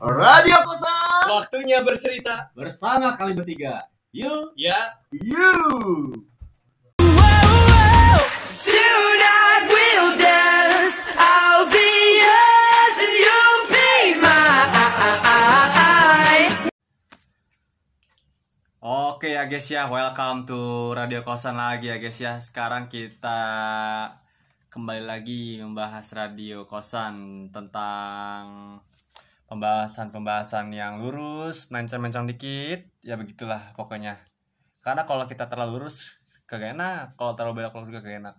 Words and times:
Radio 0.00 0.56
Kosan 0.62 1.24
Waktunya 1.24 1.80
bercerita. 1.80 2.50
bersama 2.52 3.14
kami 3.14 3.32
bertiga. 3.32 3.86
Yuk, 4.10 4.54
Ya, 4.54 4.94
yuk. 5.10 6.14
Tonight 8.54 9.64
we'll 9.66 10.14
dance. 10.14 10.94
I'll 11.14 11.66
be 11.66 11.90
yours 12.20 12.96
and 13.00 13.14
you'll 13.16 13.64
be 13.66 13.90
mine. 14.22 15.32
Oke 18.78 19.32
ya 19.32 19.48
guys 19.48 19.66
ya, 19.66 19.88
welcome 19.88 20.44
to 20.44 20.58
Radio 20.92 21.24
Kosan 21.24 21.56
lagi 21.56 21.88
ya 21.88 21.96
guys 21.96 22.18
ya. 22.20 22.36
Sekarang 22.38 22.86
kita 22.86 23.40
kembali 24.68 25.02
lagi 25.02 25.58
membahas 25.58 26.06
Radio 26.12 26.62
Kosan 26.62 27.48
tentang 27.50 28.78
pembahasan-pembahasan 29.48 30.72
yang 30.72 31.00
lurus, 31.00 31.68
mencang-mencang 31.68 32.24
dikit, 32.28 32.84
ya 33.04 33.14
begitulah 33.20 33.76
pokoknya. 33.76 34.20
Karena 34.80 35.04
kalau 35.08 35.24
kita 35.24 35.48
terlalu 35.48 35.80
lurus 35.80 36.20
kagak 36.44 36.76
enak, 36.76 37.16
kalau 37.16 37.32
terlalu 37.32 37.64
belok 37.64 37.88
juga 37.88 38.00
kagak 38.04 38.20
enak. 38.24 38.36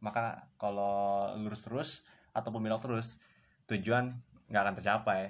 Maka 0.00 0.48
kalau 0.60 1.32
lurus 1.40 1.64
terus 1.64 1.90
ataupun 2.36 2.60
belok 2.60 2.84
terus, 2.84 3.24
tujuan 3.68 4.12
nggak 4.48 4.62
akan 4.64 4.74
tercapai. 4.76 5.20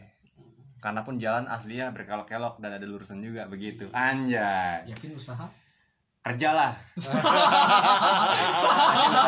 Karena 0.83 1.01
pun 1.01 1.17
jalan 1.17 1.49
aslinya 1.49 1.95
berkelok-kelok 1.97 2.61
dan 2.61 2.77
ada 2.77 2.85
lurusan 2.85 3.25
juga 3.25 3.49
begitu. 3.49 3.89
Anjay 3.97 4.85
yakin 4.91 5.17
usaha 5.17 5.64
kerjalah 6.25 6.73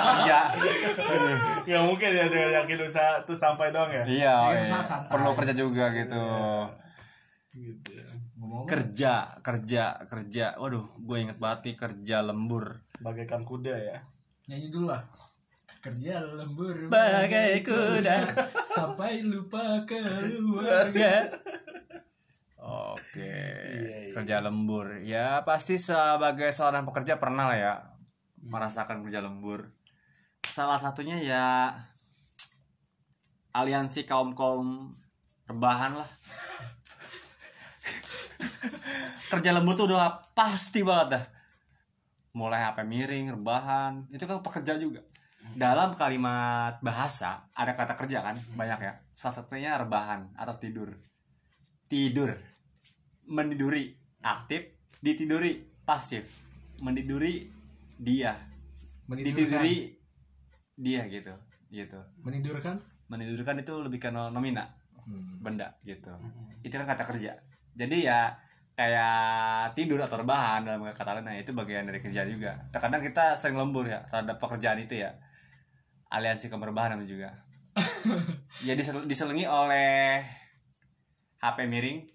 kerja. 0.01 0.39
Nggak 1.69 1.83
mungkin 1.85 2.09
ya 2.09 2.25
dengan 2.33 2.51
yakin 2.65 2.79
usaha 2.89 3.21
tuh 3.29 3.37
sampai 3.37 3.69
dong 3.69 3.93
ya? 3.93 4.05
Iya 4.09 4.65
iya. 4.65 4.81
perlu 5.13 5.37
kerja 5.37 5.53
juga 5.53 5.93
gitu. 5.93 6.25
Gitu 7.53 7.91
ya. 7.93 8.09
ngomong 8.41 8.65
kerja 8.65 9.29
kerja 9.45 10.01
kerja. 10.09 10.57
Waduh 10.57 10.89
gue 10.97 11.17
inget 11.21 11.37
banget 11.37 11.69
nih 11.69 11.77
kerja 11.77 12.17
lembur. 12.25 12.81
Bagaikan 13.05 13.45
kuda 13.45 13.77
ya? 13.77 14.01
Nyanyi 14.49 14.73
dulu 14.73 14.89
lah. 14.89 15.05
Kerja 15.85 16.25
lembur. 16.25 16.89
Bagai 16.89 17.61
kuda. 17.61 18.25
sampai 18.65 19.21
lupa 19.21 19.85
keluarga 19.85 21.29
oke. 22.67 23.23
Iya, 23.23 24.11
iya. 24.11 24.13
kerja 24.13 24.43
lembur. 24.43 24.99
Ya 25.07 25.47
pasti 25.47 25.79
sebagai 25.79 26.51
seorang 26.51 26.83
pekerja 26.83 27.23
pernah 27.23 27.47
lah 27.47 27.59
ya 27.59 27.75
merasakan 28.43 29.07
kerja 29.07 29.23
lembur. 29.23 29.71
Salah 30.47 30.79
satunya 30.79 31.19
ya 31.23 31.75
aliansi 33.55 34.07
kaum 34.07 34.35
kaum 34.35 34.91
rebahan 35.47 35.95
lah. 35.97 36.11
Kerja 39.27 39.51
lembur 39.51 39.75
tuh 39.75 39.91
udah 39.91 40.23
pasti 40.39 40.87
banget 40.87 41.19
dah. 41.19 41.25
Mulai 42.39 42.63
HP 42.63 42.87
miring 42.87 43.35
rebahan 43.35 44.07
itu 44.15 44.23
kan 44.23 44.39
pekerja 44.39 44.79
juga. 44.79 45.03
Dalam 45.59 45.99
kalimat 45.99 46.79
bahasa 46.79 47.47
ada 47.55 47.75
kata 47.75 47.99
kerja 47.99 48.23
kan 48.23 48.39
banyak 48.55 48.87
ya. 48.87 48.95
Salah 49.11 49.43
satunya 49.43 49.75
rebahan 49.75 50.31
atau 50.39 50.55
tidur. 50.63 50.95
Tidur 51.91 52.56
meniduri 53.27 53.95
aktif. 54.21 54.75
Ditiduri 54.99 55.53
pasif. 55.83 56.47
Meniduri 56.81 57.47
dia. 57.97 58.35
Menidurkan 59.07 59.63
ditiduri 59.63 59.77
dia 60.75 61.03
gitu. 61.07 61.33
Gitu. 61.69 61.99
Menidurkan 62.21 62.79
menidurkan 63.07 63.55
itu 63.57 63.75
lebih 63.79 63.99
ke 63.99 64.11
no- 64.11 64.31
nomina 64.31 64.67
Hmm. 65.07 65.39
benda 65.39 65.71
gitu. 65.83 66.11
Itu 66.61 66.75
kan 66.75 66.87
kata 66.89 67.07
kerja. 67.07 67.39
Jadi 67.73 68.03
ya 68.03 68.35
kayak 68.75 69.73
tidur 69.73 69.97
atau 69.97 70.19
rebahan 70.19 70.67
dalam 70.67 70.83
kata 70.85 71.17
lain 71.17 71.25
nah 71.25 71.33
itu 71.33 71.55
bagian 71.55 71.87
dari 71.87 72.03
kerja 72.03 72.27
juga. 72.27 72.59
Terkadang 72.69 72.99
kita 73.01 73.33
sering 73.33 73.55
lembur 73.57 73.87
ya 73.87 74.03
terhadap 74.05 74.37
pekerjaan 74.37 74.77
itu 74.77 74.99
ya. 74.99 75.15
Aliansi 76.11 76.51
kemerbahan 76.51 76.95
namanya 76.95 77.07
juga. 77.07 77.31
Ya 78.67 78.73
disel- 78.73 79.05
diselingi 79.05 79.45
oleh 79.45 80.25
HP 81.39 81.69
miring 81.69 82.09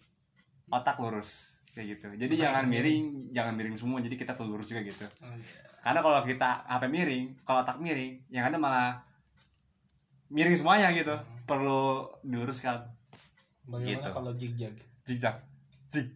otak 0.72 0.96
lurus 0.98 1.60
kayak 1.72 1.96
gitu. 1.96 2.08
Jadi 2.18 2.34
jangan 2.38 2.66
miring. 2.66 3.32
jangan 3.32 3.54
miring 3.54 3.76
semua 3.76 4.00
jadi 4.00 4.16
kita 4.16 4.34
perlu 4.34 4.56
lurus 4.56 4.68
juga 4.68 4.82
gitu. 4.82 5.04
Karena 5.80 6.00
kalau 6.00 6.20
kita 6.22 6.64
HP 6.66 6.84
miring 6.88 7.26
kalau 7.44 7.62
otak 7.62 7.78
miring 7.78 8.20
yang 8.28 8.44
ada 8.44 8.56
malah 8.56 9.00
miring 10.28 10.56
semuanya 10.56 10.92
gitu. 10.92 11.16
Perlu 11.44 12.08
diluruskan. 12.22 12.88
Bagaimana 13.64 13.88
Gitu. 13.94 14.10
kalau 14.10 14.32
zigzag 14.34 14.74
zigzag 15.04 15.36
zig 15.86 16.08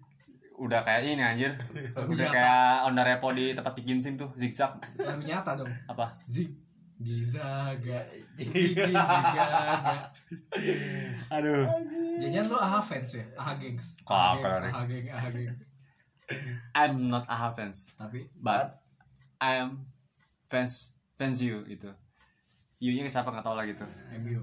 udah 0.56 0.82
kayak 0.82 1.04
ini 1.06 1.20
anjir. 1.20 1.52
Udah 2.00 2.16
nyata. 2.16 2.32
kayak 2.32 2.64
Honda 2.84 3.04
Repo 3.04 3.28
di 3.32 3.52
tempat 3.52 3.76
bikin 3.76 4.00
sim 4.00 4.16
tuh 4.16 4.32
zigzag 4.34 4.72
lagu 4.98 5.20
nyata 5.20 5.56
dong. 5.56 5.68
Apa? 5.86 6.16
Zig 6.26 6.52
gizaga 6.96 8.00
zig 8.40 8.76
gizaga 8.88 10.12
aduh. 11.28 11.68
Jangan 12.24 12.46
lo 12.48 12.58
aha 12.60 12.80
fans 12.80 13.20
ya? 13.20 13.26
Aha 13.36 13.60
gengs. 13.60 14.00
Aha 14.08 14.40
gengs 14.40 14.60
aha 14.64 14.82
geng 14.88 15.08
aha 15.12 15.28
geng. 15.32 15.52
I'm 16.74 17.12
not 17.12 17.28
a 17.30 17.36
fans. 17.54 17.94
Tapi 18.00 18.26
but 18.40 18.82
I 19.38 19.62
am 19.62 19.86
fans 20.50 20.96
fans 21.20 21.44
you 21.44 21.62
gitu. 21.68 21.92
You 22.80 22.96
nya 22.96 23.08
siapa? 23.12 23.30
Nggak 23.32 23.46
tahu 23.46 23.56
lah 23.56 23.66
gitu. 23.68 23.86
MU 24.24 24.42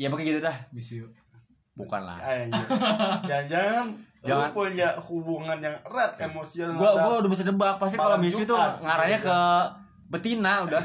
ya 0.00 0.08
pakai 0.08 0.24
gitu 0.24 0.40
dah. 0.40 0.56
Miss 0.72 0.94
you. 0.96 1.10
Bukan 1.76 2.02
lah. 2.08 2.16
Anjir. 2.16 2.66
jangan-jangan 3.28 3.86
Jangan. 4.20 4.52
lu 4.52 4.56
punya 4.56 4.88
hubungan 5.08 5.56
yang 5.64 5.76
erat 5.80 6.12
emosional 6.20 6.76
gua 6.76 6.92
gua 6.96 7.24
udah 7.24 7.30
bisa 7.30 7.44
nebak. 7.48 7.76
Pasti 7.76 7.96
kalau 7.96 8.16
miss 8.20 8.36
you 8.36 8.48
tuh 8.48 8.56
ngarahnya 8.56 9.18
ke 9.20 9.38
betina 10.10 10.66
udah 10.66 10.82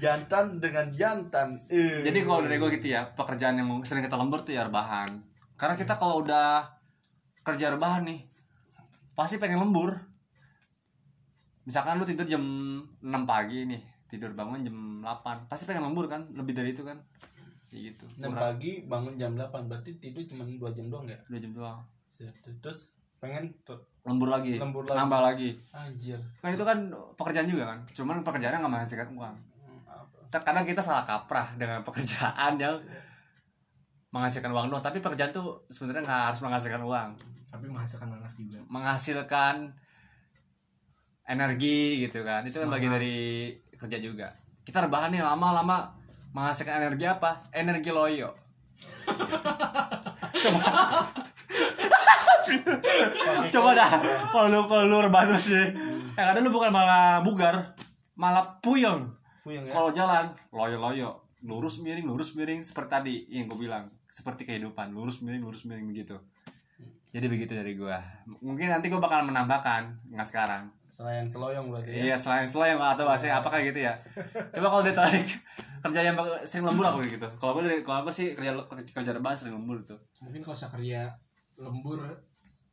jantan 0.00 0.58
dengan 0.58 0.90
jantan 0.90 1.54
Eh. 1.70 2.02
Jadi 2.02 2.24
kalau 2.24 2.42
dari 2.42 2.56
gue 2.56 2.70
gitu 2.80 2.90
ya, 2.90 3.04
pekerjaan 3.14 3.60
yang 3.60 3.68
sering 3.86 4.02
kita 4.02 4.16
lembur 4.16 4.42
tuh 4.42 4.56
ya 4.56 4.66
rebahan. 4.66 5.06
Karena 5.60 5.76
kita 5.76 5.94
kalau 5.94 6.24
udah 6.24 6.64
kerja 7.44 7.70
rebahan 7.76 8.08
nih, 8.08 8.24
pasti 9.12 9.36
pengen 9.36 9.60
lembur. 9.60 9.92
Misalkan 11.68 12.00
lu 12.00 12.08
tidur 12.08 12.24
jam 12.24 12.40
6 12.40 13.04
pagi 13.28 13.68
nih, 13.68 13.80
tidur 14.08 14.32
bangun 14.32 14.64
jam 14.64 14.76
8, 15.04 15.46
pasti 15.46 15.68
pengen 15.68 15.86
lembur 15.86 16.08
kan? 16.08 16.24
Lebih 16.32 16.56
dari 16.56 16.72
itu 16.72 16.82
kan? 16.82 16.96
Kayak 17.70 17.94
gitu. 17.94 18.04
6 18.24 18.32
pagi 18.32 18.72
bangun 18.88 19.14
jam 19.14 19.36
8 19.36 19.68
berarti 19.68 20.00
tidur 20.00 20.24
cuma 20.24 20.48
2 20.48 20.56
jam 20.72 20.88
doang 20.88 21.06
ya 21.06 21.18
Dua 21.28 21.38
jam 21.38 21.52
doang. 21.54 21.80
terus 22.60 22.98
pengen 23.22 23.52
Lembur 24.00 24.28
lagi, 24.28 24.56
Lembur 24.56 24.82
lagi. 24.84 24.96
nambah 24.96 25.20
lagi. 25.20 25.50
anjir 25.70 26.16
Kan 26.40 26.50
itu 26.50 26.64
kan 26.64 26.78
pekerjaan 27.14 27.46
juga 27.46 27.68
kan? 27.68 27.78
Cuman 27.86 28.24
pekerjaannya 28.24 28.58
nggak 28.58 28.72
menghasilkan 28.72 29.08
uang. 29.12 29.34
Hmm? 29.36 29.78
Terkadang 30.28 30.64
kita 30.64 30.80
salah 30.80 31.04
kaprah 31.04 31.52
dengan 31.54 31.84
pekerjaan 31.86 32.56
yang 32.56 32.80
menghasilkan 34.10 34.50
uang 34.50 34.66
doang, 34.68 34.82
tapi 34.82 34.98
pekerjaan 34.98 35.30
tuh 35.30 35.62
sebenarnya 35.68 36.02
nggak 36.02 36.22
harus 36.32 36.40
menghasilkan 36.40 36.82
uang. 36.82 37.10
tapi 37.50 37.66
menghasilkan 37.66 38.06
anak 38.14 38.30
juga 38.38 38.62
menghasilkan 38.70 39.74
energi 41.26 42.06
gitu 42.06 42.22
kan 42.22 42.46
itu 42.46 42.62
kan 42.62 42.70
bagian 42.70 42.94
dari 42.94 43.50
kerja 43.74 43.98
juga 43.98 44.30
kita 44.62 44.86
rebahan 44.86 45.10
nih 45.10 45.18
lama-lama 45.18 45.90
menghasilkan 46.30 46.78
energi 46.78 47.10
apa 47.10 47.42
energi 47.50 47.90
loyo 47.90 48.30
coba 50.46 50.70
coba 53.54 53.70
dah 53.76 53.90
kalau 54.32 54.46
lu 54.48 54.60
kalau 54.66 55.10
terus 55.28 55.44
sih. 55.52 55.66
Yang 56.18 56.26
ada 56.36 56.38
lu 56.40 56.50
bukan 56.52 56.70
malah 56.72 57.20
bugar 57.24 57.76
malah 58.16 58.60
puyeng. 58.60 59.08
Puyeng 59.40 59.64
ya? 59.64 59.72
Kalau 59.72 59.90
jalan 59.90 60.30
loyo 60.52 60.76
loyo 60.80 61.10
lurus 61.40 61.80
miring 61.80 62.04
lurus 62.04 62.36
miring 62.36 62.60
seperti 62.60 62.90
tadi 62.90 63.14
yang 63.32 63.48
gue 63.48 63.56
bilang. 63.56 63.88
Seperti 64.10 64.44
kehidupan 64.44 64.92
lurus 64.92 65.24
miring 65.24 65.44
lurus 65.44 65.64
miring 65.64 65.88
begitu 65.88 66.18
jadi 67.10 67.26
begitu 67.26 67.52
dari 67.58 67.74
gua. 67.74 67.98
Mungkin 68.38 68.70
nanti 68.70 68.86
gua 68.86 69.02
bakal 69.02 69.26
menambahkan 69.26 70.14
nggak 70.14 70.26
sekarang. 70.30 70.70
Selain 70.86 71.26
seloyong 71.26 71.66
berarti 71.66 71.90
ya? 71.90 72.14
Iya 72.14 72.16
selain 72.16 72.46
selain 72.46 72.78
atau 72.78 73.02
bahasa 73.02 73.34
apakah 73.34 73.58
gitu 73.66 73.82
ya? 73.82 73.98
Coba 74.54 74.70
kalau 74.70 74.82
ditarik 74.86 75.26
kerja 75.82 76.00
yang 76.06 76.14
sering 76.46 76.70
lembur 76.70 76.86
aku 76.86 77.02
gitu. 77.02 77.26
Kalau 77.42 77.58
gua 77.58 77.66
dari 77.66 77.82
kalau 77.82 78.06
gua 78.06 78.14
sih 78.14 78.30
kerja 78.30 78.54
kerja 78.70 79.10
rebahan 79.10 79.34
sering 79.34 79.58
lembur 79.58 79.82
tuh. 79.82 79.98
Mungkin 80.22 80.46
kalau 80.46 80.54
saya 80.54 80.70
kerja 80.70 81.10
lembur 81.58 81.98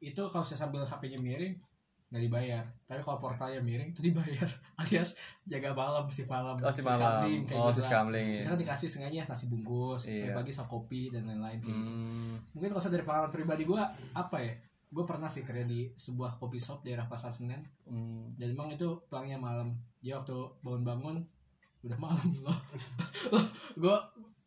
itu 0.02 0.22
kalau 0.30 0.46
saya 0.46 0.62
sambil 0.62 0.86
HP-nya 0.86 1.18
miring 1.18 1.58
nggak 2.08 2.24
dibayar 2.24 2.64
tapi 2.88 3.04
kalau 3.04 3.20
portalnya 3.20 3.60
miring 3.60 3.92
itu 3.92 4.00
dibayar 4.00 4.48
alias 4.80 5.20
jaga 5.44 5.76
malam 5.76 6.08
si 6.08 6.24
malam 6.24 6.56
oh 6.56 6.72
si 6.72 6.80
malam 6.80 7.20
kamling, 7.20 7.44
kayak 7.44 7.60
oh 7.60 7.68
gitu 7.68 7.84
si 7.84 7.84
lah. 7.84 7.92
kamling 8.00 8.28
iya. 8.32 8.40
misalkan 8.40 8.62
dikasih 8.64 8.88
sengaja 8.88 9.28
nasi 9.28 9.46
bungkus 9.52 10.02
Iya. 10.08 10.32
pagi 10.32 10.56
sama 10.56 10.72
kopi 10.72 11.12
dan 11.12 11.28
lain-lain 11.28 11.60
gitu. 11.60 11.76
hmm, 11.76 12.56
mungkin 12.56 12.70
kalau 12.72 12.80
saya 12.80 12.96
dari 12.96 13.04
pengalaman 13.04 13.32
pribadi 13.36 13.68
gue 13.68 13.84
apa 14.16 14.38
ya 14.40 14.56
gue 14.88 15.04
pernah 15.04 15.28
sih 15.28 15.44
kerja 15.44 15.68
di 15.68 15.92
sebuah 16.00 16.40
kopi 16.40 16.64
shop 16.64 16.80
daerah 16.88 17.04
pasar 17.12 17.36
senen 17.36 17.60
hmm. 17.92 18.40
dan 18.40 18.56
emang 18.56 18.72
itu 18.72 18.88
pulangnya 19.12 19.36
malam 19.36 19.76
jadi 20.00 20.16
waktu 20.16 20.64
bangun-bangun 20.64 21.20
udah 21.84 22.00
malam 22.00 22.30
loh 22.40 22.60
gue 23.84 23.96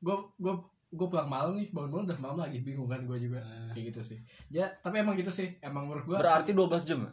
gue 0.01 0.17
gue 0.41 0.55
gue 0.91 1.07
pulang 1.07 1.31
malam 1.31 1.55
nih 1.55 1.71
bangun-bangun 1.71 2.07
udah 2.11 2.19
malam 2.19 2.39
lagi 2.43 2.67
bingung 2.67 2.91
kan 2.91 3.07
gue 3.07 3.19
juga. 3.19 3.39
Kayak 3.71 3.95
gitu 3.95 4.01
sih. 4.15 4.19
Ya 4.51 4.67
tapi 4.83 4.99
emang 5.03 5.15
gitu 5.15 5.31
sih. 5.31 5.55
Emang 5.63 5.87
menurut 5.87 6.05
gue 6.07 6.17
berarti 6.19 6.51
12 6.51 6.83
jam? 6.83 7.07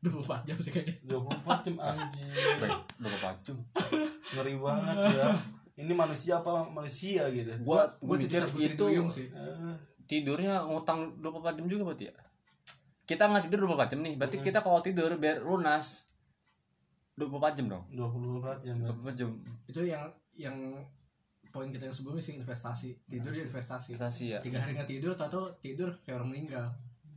24 0.00 0.48
jam 0.48 0.56
sih 0.56 0.72
kayaknya. 0.72 0.96
24 1.04 1.64
jam 1.68 1.74
anjing. 1.76 2.28
24 3.04 3.44
jam. 3.44 3.56
Ngeri 4.32 4.54
banget 4.56 4.96
ya. 5.12 5.28
Ini 5.80 5.92
manusia 5.92 6.40
apa 6.40 6.64
manusia 6.72 7.28
gitu? 7.32 7.52
Gua 7.64 7.84
gue 8.00 8.08
gua 8.08 8.16
mikir 8.16 8.44
itu 8.48 8.86
sih. 9.12 9.28
Eh, 9.28 9.76
tidurnya 10.08 10.64
ngutang 10.64 11.20
24 11.20 11.60
jam 11.60 11.66
juga 11.68 11.82
berarti 11.92 12.08
ya? 12.08 12.16
Kita 13.04 13.28
nggak 13.28 13.48
tidur 13.48 13.68
24 13.68 13.92
jam 13.92 14.00
nih. 14.00 14.14
Berarti 14.16 14.36
kita 14.40 14.64
kalau 14.64 14.80
tidur 14.80 15.12
biar 15.20 15.44
lunas 15.44 16.08
24 17.20 17.56
jam 17.60 17.66
dong? 17.68 17.84
24 17.92 18.64
jam 18.64 18.76
ya. 18.80 18.88
24 18.88 19.20
jam. 19.20 19.28
Itu 19.68 19.80
yang 19.84 20.04
yang 20.32 20.56
poin 21.50 21.68
kita 21.68 21.86
yang 21.86 21.94
sebelumnya 21.94 22.22
sih 22.22 22.34
investasi. 22.34 22.96
Tidur 23.06 23.30
dia 23.30 23.44
investasi. 23.44 23.94
Investasi 23.94 24.24
ya. 24.34 24.38
Tiga 24.38 24.58
hari 24.62 24.72
nggak 24.74 24.88
tidur 24.88 25.12
tau 25.14 25.50
tidur 25.58 25.90
kayak 26.02 26.22
orang 26.22 26.30
meninggal. 26.32 26.66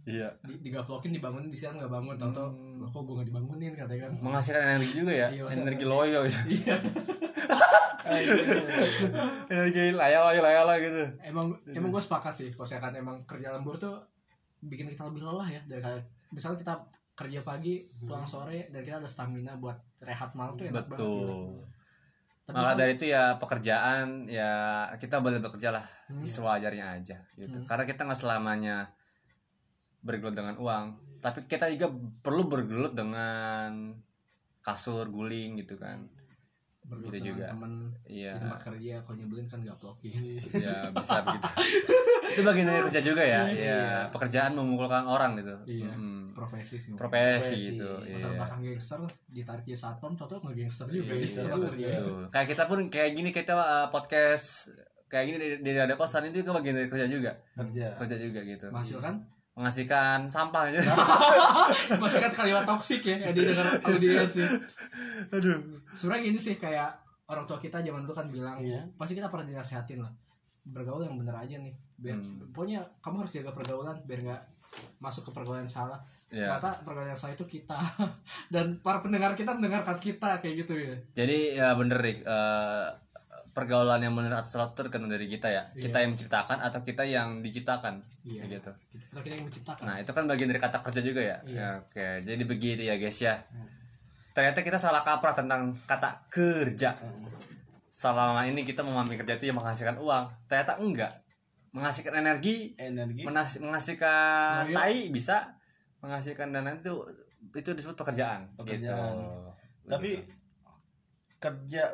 Iya. 0.03 0.27
Di, 0.43 0.59
digaplokin 0.59 1.15
dibangunin 1.15 1.47
di 1.47 1.55
siang 1.55 1.79
nggak 1.79 1.87
bangun 1.87 2.19
tau 2.19 2.33
tau 2.35 2.47
Hmm. 2.51 2.83
loh 2.83 2.89
kok 2.91 3.07
gue 3.07 3.13
nggak 3.15 3.29
dibangunin 3.31 3.71
katanya 3.71 4.01
kan. 4.09 4.13
Menghasilkan 4.19 4.61
energi 4.75 4.93
juga 4.99 5.13
ya 5.15 5.27
Iya, 5.31 5.43
energi 5.53 5.85
loyo 5.87 6.19
gitu. 6.27 6.39
Iya. 6.59 6.75
Energi 9.53 9.83
layala 9.95 10.35
layala 10.35 10.73
gitu. 10.77 11.03
Emang 11.23 11.55
emang 11.71 11.89
gue 11.89 12.03
sepakat 12.03 12.33
sih 12.35 12.47
kalau 12.51 12.67
saya 12.67 12.83
kan 12.83 12.93
emang 12.93 13.15
kerja 13.23 13.55
lembur 13.55 13.79
tuh 13.79 13.95
bikin 14.59 14.91
kita 14.91 15.07
lebih 15.07 15.23
lelah 15.23 15.47
ya 15.47 15.61
dari 15.67 15.79
kayak 15.79 16.03
misalnya 16.31 16.59
kita 16.59 16.73
kerja 17.13 17.39
pagi 17.43 17.79
pulang 18.01 18.25
sore 18.25 18.71
dan 18.73 18.81
kita 18.81 18.97
ada 18.97 19.07
stamina 19.07 19.53
buat 19.55 19.75
rehat 20.01 20.33
malam 20.33 20.57
tuh 20.57 20.65
enak 20.65 20.87
banget 20.87 20.99
gitu. 20.99 21.03
betul 21.03 21.47
tapi 22.43 22.59
maka 22.59 22.75
dari 22.75 22.91
itu 22.99 23.07
ya 23.07 23.39
pekerjaan 23.39 24.27
ya 24.27 24.51
kita 24.99 25.23
boleh 25.23 25.39
bekerja 25.39 25.71
lah 25.71 25.85
Hmm. 26.11 26.27
sewajarnya 26.27 26.99
aja 26.99 27.17
gitu 27.39 27.57
Hmm. 27.57 27.67
karena 27.67 27.83
kita 27.87 28.03
nggak 28.03 28.19
selamanya 28.19 28.91
bergelut 30.03 30.35
dengan 30.35 30.59
uang 30.59 30.85
tapi 31.23 31.47
kita 31.47 31.71
juga 31.71 31.95
perlu 32.19 32.51
bergelut 32.51 32.91
dengan 32.91 33.95
kasur 34.59 35.07
guling 35.07 35.63
gitu 35.63 35.79
kan 35.79 36.03
gitu 36.91 37.33
juga. 37.33 37.47
teman 37.49 37.89
iya. 38.05 38.35
di 38.35 38.39
tempat 38.43 38.59
kerja 38.67 38.93
kalau 39.01 39.15
nyebelin 39.17 39.47
kan 39.47 39.59
gak 39.63 39.77
blokin 39.79 40.13
ya 40.51 40.91
bisa 40.91 41.17
begitu 41.23 41.49
itu 42.33 42.41
bagian 42.43 42.67
dari 42.67 42.81
kerja 42.89 43.01
juga 43.01 43.23
ya? 43.23 43.41
Ya 43.49 43.81
pekerjaan 44.11 44.51
memukulkan 44.53 45.07
orang 45.07 45.39
gitu. 45.39 45.55
Iya. 45.65 45.91
Hmm. 45.95 46.35
profesi 46.35 46.81
sih. 46.81 46.91
Profesi 46.97 47.53
Profesi. 47.53 47.69
gitu 47.77 47.89
masa 47.93 48.25
iya. 48.25 48.35
belakang 48.35 48.61
gangster 48.65 48.99
ditarik 49.29 49.63
jadi 49.69 49.79
satpam 49.79 50.13
tau 50.17 50.41
nggak 50.41 50.55
gangster 50.57 50.87
juga 50.89 51.13
Iya, 51.13 51.45
kerja. 51.45 51.87
betul. 51.93 52.23
kayak 52.33 52.47
kita 52.49 52.63
pun 52.65 52.79
kayak 52.89 53.09
gini 53.13 53.29
kita 53.29 53.53
uh, 53.53 53.87
podcast 53.93 54.73
kayak 55.07 55.25
gini 55.29 55.37
dari, 55.37 55.55
dari 55.61 55.79
ada 55.85 55.93
kosan 55.93 56.25
itu 56.25 56.41
juga 56.41 56.57
bagian 56.57 56.73
dari 56.73 56.89
kerja 56.89 57.05
juga. 57.05 57.31
Kerja. 57.53 57.93
Kerja 57.93 58.15
juga 58.17 58.39
gitu. 58.41 58.67
Menghasilkan? 58.73 59.13
Menghasilkan 59.53 60.19
sampah 60.33 60.73
gitu 60.73 60.89
masih 62.01 62.19
kan 62.25 62.33
kalimat 62.33 62.65
toksik 62.65 63.05
ya 63.05 63.21
yang 63.21 63.37
didengar 63.37 63.77
audiens 63.85 64.33
sih. 64.33 64.49
Aduh 65.29 65.82
sebenarnya 65.93 66.23
gini 66.25 66.39
sih 66.39 66.55
kayak 66.55 66.89
orang 67.25 67.43
tua 67.43 67.57
kita 67.57 67.79
zaman 67.79 68.03
dulu 68.03 68.13
kan 68.13 68.27
bilang 68.27 68.57
Iya. 68.57 68.83
pasti 68.93 69.13
kita 69.13 69.27
pernah 69.27 69.47
dinasehatin 69.47 69.99
lah 69.99 70.11
bergaul 70.65 71.01
yang 71.01 71.15
bener 71.15 71.33
aja 71.33 71.55
nih 71.57 71.71
biar 71.95 72.15
Hmm. 72.15 72.51
pokoknya 72.51 72.79
kamu 72.99 73.15
harus 73.19 73.31
jaga 73.31 73.51
pergaulan 73.51 73.97
biar 74.03 74.19
nggak 74.21 74.41
masuk 74.99 75.27
ke 75.27 75.31
pergaulan 75.31 75.63
yang 75.63 75.71
salah. 75.71 75.99
Ya 76.29 76.49
ternyata 76.49 76.81
pergaulan 76.81 77.09
yang 77.09 77.19
salah 77.19 77.33
itu 77.33 77.45
kita 77.45 77.77
dan 78.53 78.79
para 78.79 78.99
pendengar 78.99 79.33
kita 79.33 79.53
mendengarkan 79.53 79.97
kita 79.97 80.39
kayak 80.39 80.55
gitu 80.61 80.73
ya. 80.73 80.95
Jadi 81.13 81.37
ya 81.55 81.71
bener 81.73 81.99
Rik 81.99 82.19
Eh, 82.19 82.87
pergaulan 83.53 84.01
yang 84.01 84.17
benar 84.17 84.41
atau 84.41 84.49
salah 84.49 84.65
itu 84.65 84.81
tergantung 84.81 85.07
dari 85.07 85.29
kita 85.29 85.45
ya. 85.45 85.69
Kita 85.69 86.01
yang 86.01 86.11
menciptakan 86.11 86.57
atau 86.57 86.81
kita 86.81 87.05
yang 87.05 87.37
diciptakan 87.39 88.01
Iya. 88.23 88.41
Kayak 88.41 88.51
gitu. 88.57 88.71
Kita 88.97 89.19
kita 89.21 89.33
yang 89.35 89.45
menciptakan. 89.45 89.83
Nah 89.83 89.95
itu 89.99 90.09
kan 90.09 90.23
bagian 90.25 90.49
dari 90.49 90.57
kata 90.57 90.77
kerja 90.81 91.01
juga 91.03 91.21
ya? 91.21 91.37
Iya. 91.45 91.53
Ya, 91.53 91.69
oke 91.77 92.07
jadi 92.23 92.43
begitu 92.43 92.81
ya 92.81 92.95
guys 92.97 93.19
ya 93.19 93.35
ternyata 94.33 94.65
kita 94.65 94.81
salah 94.81 95.05
kaprah 95.05 95.37
tentang 95.37 95.69
kata 95.85 96.25
kerja. 96.33 96.97
Selama 97.93 98.41
ini 98.49 98.65
kita 98.65 98.81
memahami 98.81 99.21
kerja 99.21 99.37
itu 99.37 99.45
yang 99.53 99.61
menghasilkan 99.61 100.01
uang. 100.01 100.25
Ternyata 100.49 100.81
enggak. 100.81 101.13
Menghasilkan 101.73 102.17
energi 102.17 102.73
energi. 102.81 103.21
menas- 103.25 103.61
menghasilkan 103.61 104.73
iya. 104.73 104.75
tai 104.75 105.13
bisa. 105.13 105.53
Menghasilkan 106.01 106.49
dana 106.49 106.73
itu 106.73 107.05
itu 107.53 107.69
disebut 107.75 107.93
pekerjaan, 107.99 108.47
Pekerjaan. 108.55 109.13
gitu. 109.19 109.51
tapi 109.83 110.15
kerja 111.43 111.91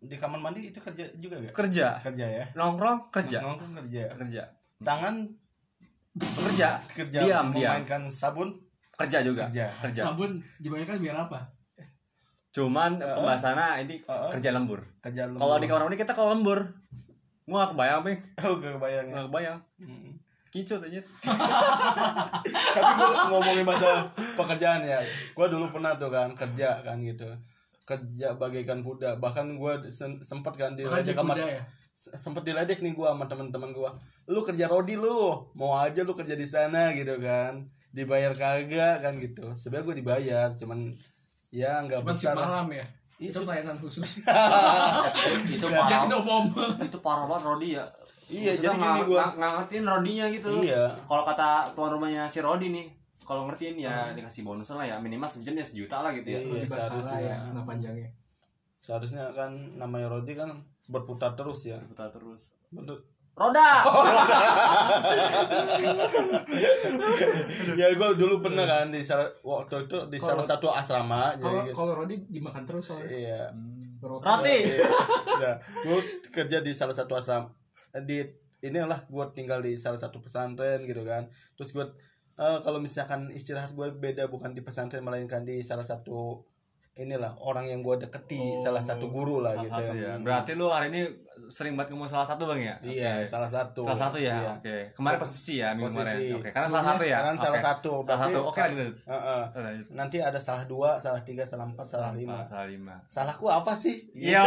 di 0.00 0.16
kamar 0.16 0.40
mandi 0.40 0.72
itu 0.72 0.80
kerja 0.80 1.04
juga 1.20 1.36
gak 1.36 1.52
kerja. 1.52 2.00
Kerja 2.00 2.26
ya? 2.26 2.44
Nongkrong 2.56 3.12
kerja. 3.12 3.44
Nongkrong 3.44 3.76
kerja. 3.84 4.02
Kerja. 4.16 4.42
Tangan? 4.80 5.20
Kerja. 6.16 6.80
Kerja. 6.96 7.18
Diam, 7.20 7.52
diam. 7.52 7.76
memainkan 7.76 8.08
sabun? 8.08 8.56
Kerja 8.96 9.20
juga. 9.20 9.44
Kerja. 9.52 9.68
kerja. 9.84 10.02
Sabun 10.10 10.40
dibayarkan 10.64 10.96
biar 10.96 11.16
apa 11.28 11.55
cuman 12.56 12.96
pembahasannya 12.96 13.84
ini 13.84 14.00
Heeh. 14.00 14.30
kerja 14.32 14.48
lembur. 14.56 14.80
Kerja 15.04 15.28
lembur. 15.28 15.44
kalau 15.44 15.60
di 15.60 15.68
kamar 15.68 15.84
mandi 15.84 16.00
kita 16.00 16.16
kalau 16.16 16.32
lembur. 16.32 16.64
Gua 17.44 17.68
gak 17.68 17.76
kebayang 17.76 18.00
bing. 18.00 18.18
Oh 18.48 18.56
gak 18.56 18.72
kebayang 18.80 19.06
ya. 19.12 19.14
Gak 19.20 19.26
kebayang. 19.28 19.60
Hmm. 19.84 20.12
kicut 20.46 20.80
aja 20.80 20.96
tapi 22.80 22.90
gue 22.96 23.28
ngomongin 23.28 23.66
masalah 23.66 24.08
pekerjaan 24.40 24.80
ya. 24.80 25.04
Gue 25.36 25.52
dulu 25.52 25.68
pernah 25.68 26.00
tuh 26.00 26.08
kan 26.08 26.32
kerja 26.32 26.80
kan 26.80 26.96
gitu. 27.04 27.28
Kerja 27.84 28.32
bagaikan 28.40 28.80
kuda. 28.80 29.20
Bahkan 29.20 29.60
gue 29.60 29.72
sempet 30.24 30.56
kan 30.56 30.72
di 30.72 30.88
sama 30.88 31.36
kuda 31.36 31.60
ya? 31.60 31.62
Sempet 31.92 32.40
diledek 32.48 32.80
nih 32.80 32.96
gue 32.96 33.04
sama 33.04 33.28
teman-teman 33.28 33.68
gue 33.76 33.90
lu 34.32 34.40
kerja 34.40 34.64
rodi 34.64 34.96
lu. 34.96 35.44
Mau 35.52 35.76
aja 35.76 36.00
lu 36.08 36.16
kerja 36.16 36.32
di 36.32 36.48
sana 36.48 36.96
gitu 36.96 37.20
kan. 37.20 37.68
Dibayar 37.92 38.32
kagak 38.32 39.04
kan 39.04 39.12
gitu. 39.20 39.52
Sebenarnya 39.52 39.92
gue 39.92 39.96
dibayar 40.00 40.48
cuman 40.56 40.88
ya 41.50 41.82
nggak 41.82 42.02
besar 42.02 42.34
malam 42.34 42.68
ya? 42.70 42.84
Iya, 43.16 43.30
itu 43.30 43.40
pelayanan 43.42 43.76
khusus. 43.76 44.20
Itu 45.48 45.66
ya 45.66 46.04
umum 46.12 46.44
itu 46.78 46.98
parah 47.00 47.24
banget 47.24 47.42
Rodi 47.44 47.68
ya. 47.72 47.84
Iya, 48.26 48.52
Maksudnya 48.52 48.60
jadi 48.60 48.76
gini 48.76 48.84
nggak- 48.84 49.08
gua- 49.08 49.32
nggak- 49.32 49.52
ngertiin 49.56 49.84
Rodinya 49.86 50.26
gitu. 50.28 50.48
Iya. 50.60 50.84
kalau 51.06 51.24
kata 51.24 51.48
tuan 51.72 51.90
rumahnya 51.90 52.26
si 52.26 52.38
Rodi 52.40 52.68
nih 52.68 52.86
kalau 53.22 53.48
ngertiin 53.48 53.78
ya 53.78 54.12
dikasih 54.12 54.42
bonus 54.42 54.68
lah 54.70 54.84
ya. 54.84 54.96
Minimal 54.98 55.24
sejam 55.26 55.54
ya 55.54 55.64
sejuta 55.64 56.02
lah 56.02 56.12
gitu 56.12 56.28
ya. 56.28 56.38
Iya, 56.38 56.62
seharusnya. 56.62 57.18
ya 57.22 57.36
nama 57.48 57.64
panjangnya. 57.64 58.10
Seharusnya 58.78 59.24
kan 59.32 59.50
namanya 59.74 60.06
rodi 60.06 60.36
kan 60.36 60.52
berputar 60.86 61.32
terus 61.32 61.66
ya. 61.66 61.78
Putar 61.80 62.06
terus. 62.08 62.52
Betul. 62.68 63.00
Roda. 63.36 63.70
Ya 67.76 67.92
gue 67.92 68.08
dulu 68.16 68.40
pernah 68.40 68.64
kan 68.64 68.88
di 68.88 69.04
salah, 69.04 69.28
waktu 69.44 69.84
itu 69.84 70.08
di 70.08 70.16
salah 70.16 70.42
satu 70.42 70.72
asrama 70.72 71.36
kalau 71.36 71.60
jadi 71.62 71.70
kalau 71.76 71.92
Rodi 71.92 72.16
dimakan 72.32 72.64
terus 72.64 72.88
soalnya. 72.88 73.12
Iya. 73.12 73.42
Roti. 74.00 74.24
Roti. 74.24 74.58
Ya 75.36 75.52
gue 75.60 76.00
kerja 76.32 76.58
di 76.64 76.72
salah 76.72 76.96
satu 76.96 77.12
asrama 77.12 77.52
di 78.08 78.24
inilah 78.64 79.04
gue 79.04 79.24
tinggal 79.36 79.60
di 79.60 79.76
salah 79.76 80.00
satu 80.00 80.24
pesantren 80.24 80.88
gitu 80.88 81.04
kan. 81.04 81.28
Terus 81.60 81.70
gue 81.76 81.84
eh, 82.40 82.58
kalau 82.64 82.80
misalkan 82.80 83.28
istirahat 83.28 83.76
gue 83.76 83.92
beda 83.92 84.32
bukan 84.32 84.56
di 84.56 84.64
pesantren 84.64 85.04
melainkan 85.04 85.44
di 85.44 85.60
salah 85.60 85.84
satu 85.84 86.40
inilah 86.96 87.36
orang 87.44 87.68
yang 87.68 87.84
gue 87.84 87.92
deketi 88.00 88.56
salah 88.56 88.80
satu 88.80 89.12
guru 89.12 89.44
lah 89.44 89.52
gitu. 89.60 89.68
Satu. 89.68 89.92
Ya. 89.92 90.16
berarti 90.16 90.56
lu 90.56 90.72
hari 90.72 90.88
ini 90.88 91.02
sering 91.46 91.76
banget 91.76 91.92
ngomong 91.92 92.08
salah 92.08 92.24
satu 92.24 92.48
bang 92.48 92.60
ya? 92.72 92.74
Iya 92.80 93.12
salah 93.28 93.44
satu. 93.52 93.84
Salah 93.84 94.08
satu 94.08 94.16
ya? 94.16 94.32
Iya. 94.32 94.52
oke. 94.56 94.76
Kemarin 94.96 95.18
posisi 95.20 95.60
ya 95.60 95.76
minggu 95.76 95.92
Posisi. 95.92 96.00
kemarin. 96.00 96.40
Oke 96.40 96.48
karena 96.56 96.68
salah 96.72 96.86
satu 96.88 97.04
ya? 97.04 97.18
Kan 97.20 97.36
salah 97.36 97.60
Oke. 97.60 97.68
satu. 97.68 97.92
Salah 97.92 98.04
berarti 98.08 98.24
satu. 98.32 98.40
Oke 98.48 98.60
lanjut. 98.64 98.94
Heeh. 99.04 99.42
Lanjut. 99.60 99.86
nanti 99.92 100.16
ada 100.24 100.40
salah 100.40 100.64
dua 100.64 100.90
salah 100.96 101.20
tiga 101.20 101.44
salah 101.44 101.68
empat 101.68 101.84
salah 101.84 102.16
lima. 102.16 102.40
salah 102.48 102.64
lima. 102.64 102.96
Salahku 103.12 103.44
apa 103.52 103.76
sih? 103.76 104.08
Iya. 104.16 104.40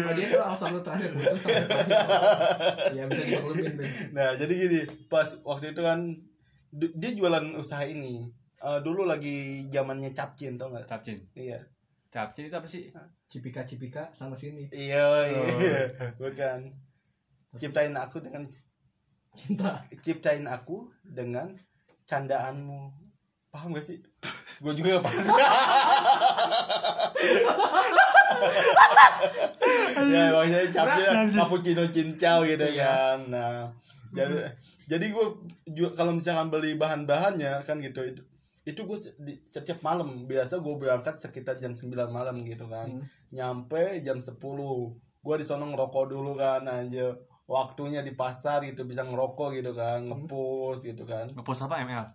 Oh, 0.00 0.12
dia 0.18 0.26
tuh 0.30 0.40
alasan 0.42 0.74
lu 0.74 0.80
terakhir. 0.82 1.10
Ya 2.90 3.06
bisa 3.06 3.22
dimaklumin 3.22 3.72
deh 3.78 3.90
Nah 4.16 4.34
jadi 4.34 4.50
gini 4.50 4.80
pas 5.06 5.38
waktu 5.46 5.74
itu 5.74 5.82
kan 5.82 5.98
dia 6.72 7.10
jualan 7.14 7.54
usaha 7.58 7.82
ini 7.86 8.30
Eh, 8.60 8.80
dulu 8.84 9.08
lagi 9.08 9.64
zamannya 9.72 10.12
capcin 10.12 10.60
tau 10.60 10.68
nggak? 10.68 10.84
capcin 10.84 11.16
Iya. 11.32 11.56
capcin 12.12 12.50
itu 12.50 12.56
apa 12.58 12.66
sih 12.68 12.90
cipika 13.30 13.62
cipika 13.64 14.10
sana 14.12 14.36
sini 14.36 14.68
Iya 14.68 15.06
iya. 15.32 15.80
Bukan. 16.20 16.68
Ciptain 17.56 17.96
aku 17.96 18.20
dengan 18.20 18.44
cinta 19.32 19.80
ciptain 20.04 20.44
aku 20.44 20.92
dengan 21.06 21.48
candaanmu. 22.04 22.92
Paham 23.48 23.72
gak 23.72 23.86
sih? 23.86 24.04
Gue 24.62 24.76
juga 24.76 25.00
gak 25.00 25.08
paham. 25.08 25.24
ya 30.10 30.24
maksudnya 30.36 30.68
capcin 30.68 31.32
cappuccino 31.32 31.84
cincau 31.88 32.44
gitu 32.44 32.66
kan. 32.76 33.18
Nah, 33.32 33.72
jadi 34.12 34.52
jadi 34.84 35.06
gue 35.08 35.26
kalau 35.96 36.12
misalkan 36.12 36.52
beli 36.52 36.76
bahan-bahannya 36.76 37.62
kan 37.64 37.80
gitu 37.80 38.04
itu 38.04 38.20
itu 38.70 38.86
gue 38.86 38.98
setiap 39.46 39.82
malam. 39.82 40.06
Biasa 40.30 40.62
gue 40.62 40.74
berangkat 40.78 41.18
sekitar 41.18 41.58
jam 41.58 41.74
9 41.74 41.90
malam 42.08 42.38
gitu 42.40 42.70
kan. 42.70 42.86
Nyampe 43.34 43.98
jam 44.06 44.22
10 44.22 44.38
gua 45.20 45.36
di 45.36 45.44
sono 45.44 45.68
ngerokok 45.68 46.04
dulu 46.08 46.38
kan 46.38 46.64
aja. 46.64 47.12
Waktunya 47.50 48.06
di 48.06 48.14
pasar 48.14 48.62
gitu 48.62 48.86
bisa 48.86 49.02
ngerokok 49.02 49.58
gitu 49.58 49.74
kan 49.74 50.06
ngepus 50.06 50.86
gitu 50.86 51.02
kan. 51.02 51.26
Ngepus 51.34 51.66
apa 51.66 51.82
ML 51.82 52.06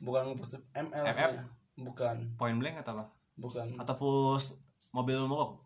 bukan 0.00 0.32
ngepus 0.32 0.50
ML 0.72 1.04
sih. 1.12 1.36
Bukan. 1.80 2.16
Point 2.36 2.58
blank 2.60 2.80
atau 2.82 2.92
apa? 2.98 3.04
Bukan. 3.36 3.76
Atau 3.76 3.94
push 4.00 4.56
mobil 4.92 5.20
mogok? 5.24 5.60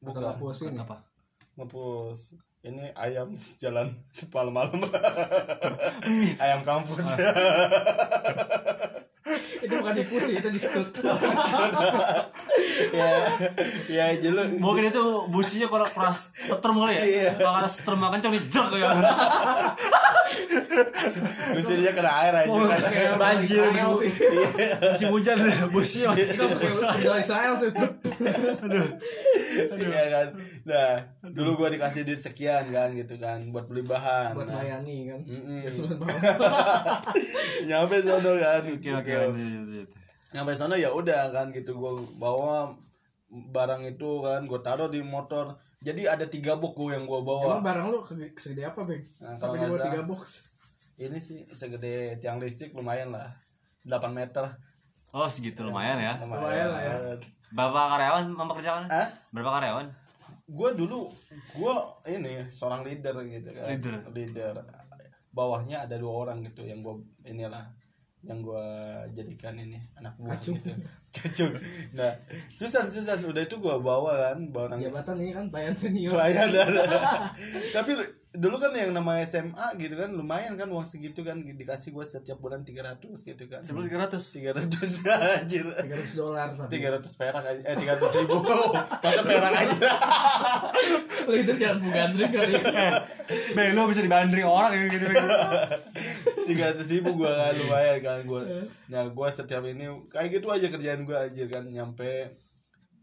Bukan. 0.00 0.20
Ngepus 0.20 0.58
ini. 0.68 0.80
apa? 0.80 1.04
Ngepus. 1.60 2.40
Ini 2.64 2.96
ayam 2.96 3.28
jalan 3.60 3.92
malam-malam. 4.34 4.80
Ayam 6.42 6.64
kampus 6.64 7.04
bukan 9.84 10.00
dipusi 10.00 10.40
itu 10.40 10.48
di 10.48 10.56
ya 12.96 13.06
ya 13.92 14.16
lu 14.32 14.40
mungkin 14.56 14.88
itu 14.88 15.04
businya 15.28 15.68
kurang 15.68 15.92
keras 15.92 16.32
setrum 16.32 16.80
kali 16.80 16.96
ya? 16.96 17.04
Iya. 17.04 17.36
bakal 17.36 17.68
setrum 17.68 18.00
makan 18.00 18.24
nih 18.32 18.40
jek 18.48 18.80
ya. 18.80 18.88
Lucunya 21.54 21.92
kena 21.92 22.10
air 22.24 22.32
aja. 22.32 22.48
Kayak 22.88 23.20
Banjir, 23.20 23.68
sih 23.76 24.08
musim 24.80 25.08
hujan 25.12 25.36
businya 25.68 26.16
udah 26.16 27.18
Israel 27.20 27.54
sih 27.60 27.68
Iya 29.84 30.02
kan. 30.10 30.26
Nah, 30.66 30.90
dulu 31.32 31.58
gua 31.58 31.68
dikasih 31.70 32.06
duit 32.06 32.20
sekian 32.20 32.70
kan 32.70 32.90
gitu 32.92 33.14
kan 33.16 33.38
buat 33.54 33.66
beli 33.70 33.84
bahan. 33.86 34.34
buat 34.34 34.48
Nah, 34.48 34.62
kan. 34.62 35.20
Ya, 35.64 35.70
sudah 35.70 35.96
bawa. 35.96 36.10
nyampe 37.68 37.96
sono 38.02 38.32
kan. 38.38 38.62
oke 38.66 38.90
oke 39.00 39.12
Nyampe 40.34 40.52
sono 40.54 40.74
ya 40.74 40.90
udah 40.90 41.30
kan 41.30 41.50
gitu 41.54 41.76
gua 41.78 41.94
bawa 42.18 42.74
barang 43.30 43.82
itu 43.86 44.08
kan 44.22 44.46
gua 44.46 44.60
taruh 44.62 44.90
di 44.90 45.00
motor. 45.02 45.54
Jadi 45.84 46.08
ada 46.08 46.24
tiga 46.26 46.56
box 46.56 46.74
gua 46.74 46.96
yang 46.96 47.04
gua 47.04 47.20
bawa. 47.22 47.60
emang 47.60 47.64
barang 47.64 47.86
lu 47.92 47.98
segede, 48.38 48.62
apa 48.64 48.80
bang 48.88 49.02
Nah, 49.22 49.34
sampai 49.36 49.58
dibawa 49.62 49.78
tiga 49.90 50.02
box 50.08 50.52
Ini 50.94 51.18
sih 51.18 51.42
segede 51.50 52.14
tiang 52.22 52.38
listrik 52.38 52.70
lumayan 52.72 53.10
lah. 53.10 53.26
8 53.84 54.16
meter. 54.16 54.48
Oh 55.14 55.28
segitu 55.30 55.62
lumayan 55.62 56.02
ya. 56.02 56.18
Lumayan 56.26 56.68
lah 56.74 56.82
ya. 56.82 56.94
berapa 57.54 57.80
karyawan 57.94 58.24
mempekerjakan? 58.34 58.84
Ah, 58.90 59.08
berapa 59.30 59.50
karyawan? 59.62 59.86
Gue 60.50 60.70
dulu 60.74 61.06
gue 61.54 61.74
ini 62.10 62.42
seorang 62.50 62.82
leader 62.82 63.14
gitu 63.22 63.54
kan. 63.54 63.70
Leader. 63.70 63.94
leader. 64.10 64.54
Bawahnya 65.30 65.86
ada 65.86 65.94
dua 65.96 66.26
orang 66.26 66.42
gitu 66.42 66.66
yang 66.66 66.82
gue 66.82 66.98
inilah 67.30 67.62
yang 68.24 68.40
gue 68.40 68.66
jadikan 69.12 69.52
ini 69.54 69.76
anak 70.00 70.16
buah 70.18 70.34
Kacung. 70.40 70.56
gitu. 70.58 70.72
Cacung. 71.14 71.52
Nah 71.94 72.12
Susan 72.50 72.88
Susan 72.90 73.20
udah 73.22 73.42
itu 73.44 73.56
gue 73.60 73.76
bawa 73.78 74.32
kan 74.32 74.38
barang 74.50 74.80
jabatan 74.80 75.16
ini 75.22 75.32
kan 75.36 75.46
pelayan 75.46 75.74
senior. 75.78 76.10
Pelayan 76.16 76.48
tapi 77.76 77.92
dulu 78.34 78.58
kan 78.58 78.74
yang 78.74 78.90
namanya 78.90 79.22
SMA 79.24 79.66
gitu 79.78 79.94
kan 79.94 80.10
lumayan 80.10 80.58
kan 80.58 80.66
uang 80.66 80.82
segitu 80.82 81.22
kan 81.22 81.38
dikasih 81.38 81.94
gue 81.94 82.02
setiap 82.02 82.42
bulan 82.42 82.66
300 82.66 82.98
gitu 83.14 83.44
kan. 83.46 83.62
Sebelum 83.62 83.86
tiga 83.86 84.04
ratus? 84.04 84.22
300 84.34 84.66
anjir. 85.40 85.64
300 85.70 86.18
dolar 86.18 86.48
tapi 86.54 86.82
300 86.82 87.20
perak 87.20 87.44
aja 87.46 87.62
eh 87.62 87.74
300 87.78 88.18
ribu. 88.20 88.36
Masa 88.74 89.22
perak 89.22 89.52
aja. 89.54 89.78
Lu 91.30 91.34
itu 91.42 91.52
jangan 91.56 91.78
bugandring 91.80 92.32
kali 92.32 92.52
Bang, 93.56 93.72
lo 93.72 93.88
bisa 93.88 94.04
dibanding 94.04 94.44
orang 94.44 94.72
ya 94.76 94.84
gitu 94.92 95.06
tiga 96.44 96.70
ratus 96.70 96.88
ribu 96.92 97.16
gue 97.16 97.30
kan 97.32 97.54
lumayan 97.56 97.98
kan 98.04 98.20
gue 98.20 98.42
nah 98.92 99.08
gue 99.08 99.28
setiap 99.32 99.64
ini 99.64 99.88
kayak 100.12 100.28
gitu 100.40 100.52
aja 100.52 100.66
kerjaan 100.68 101.08
gue 101.08 101.16
aja 101.16 101.44
kan 101.48 101.64
nyampe 101.66 102.28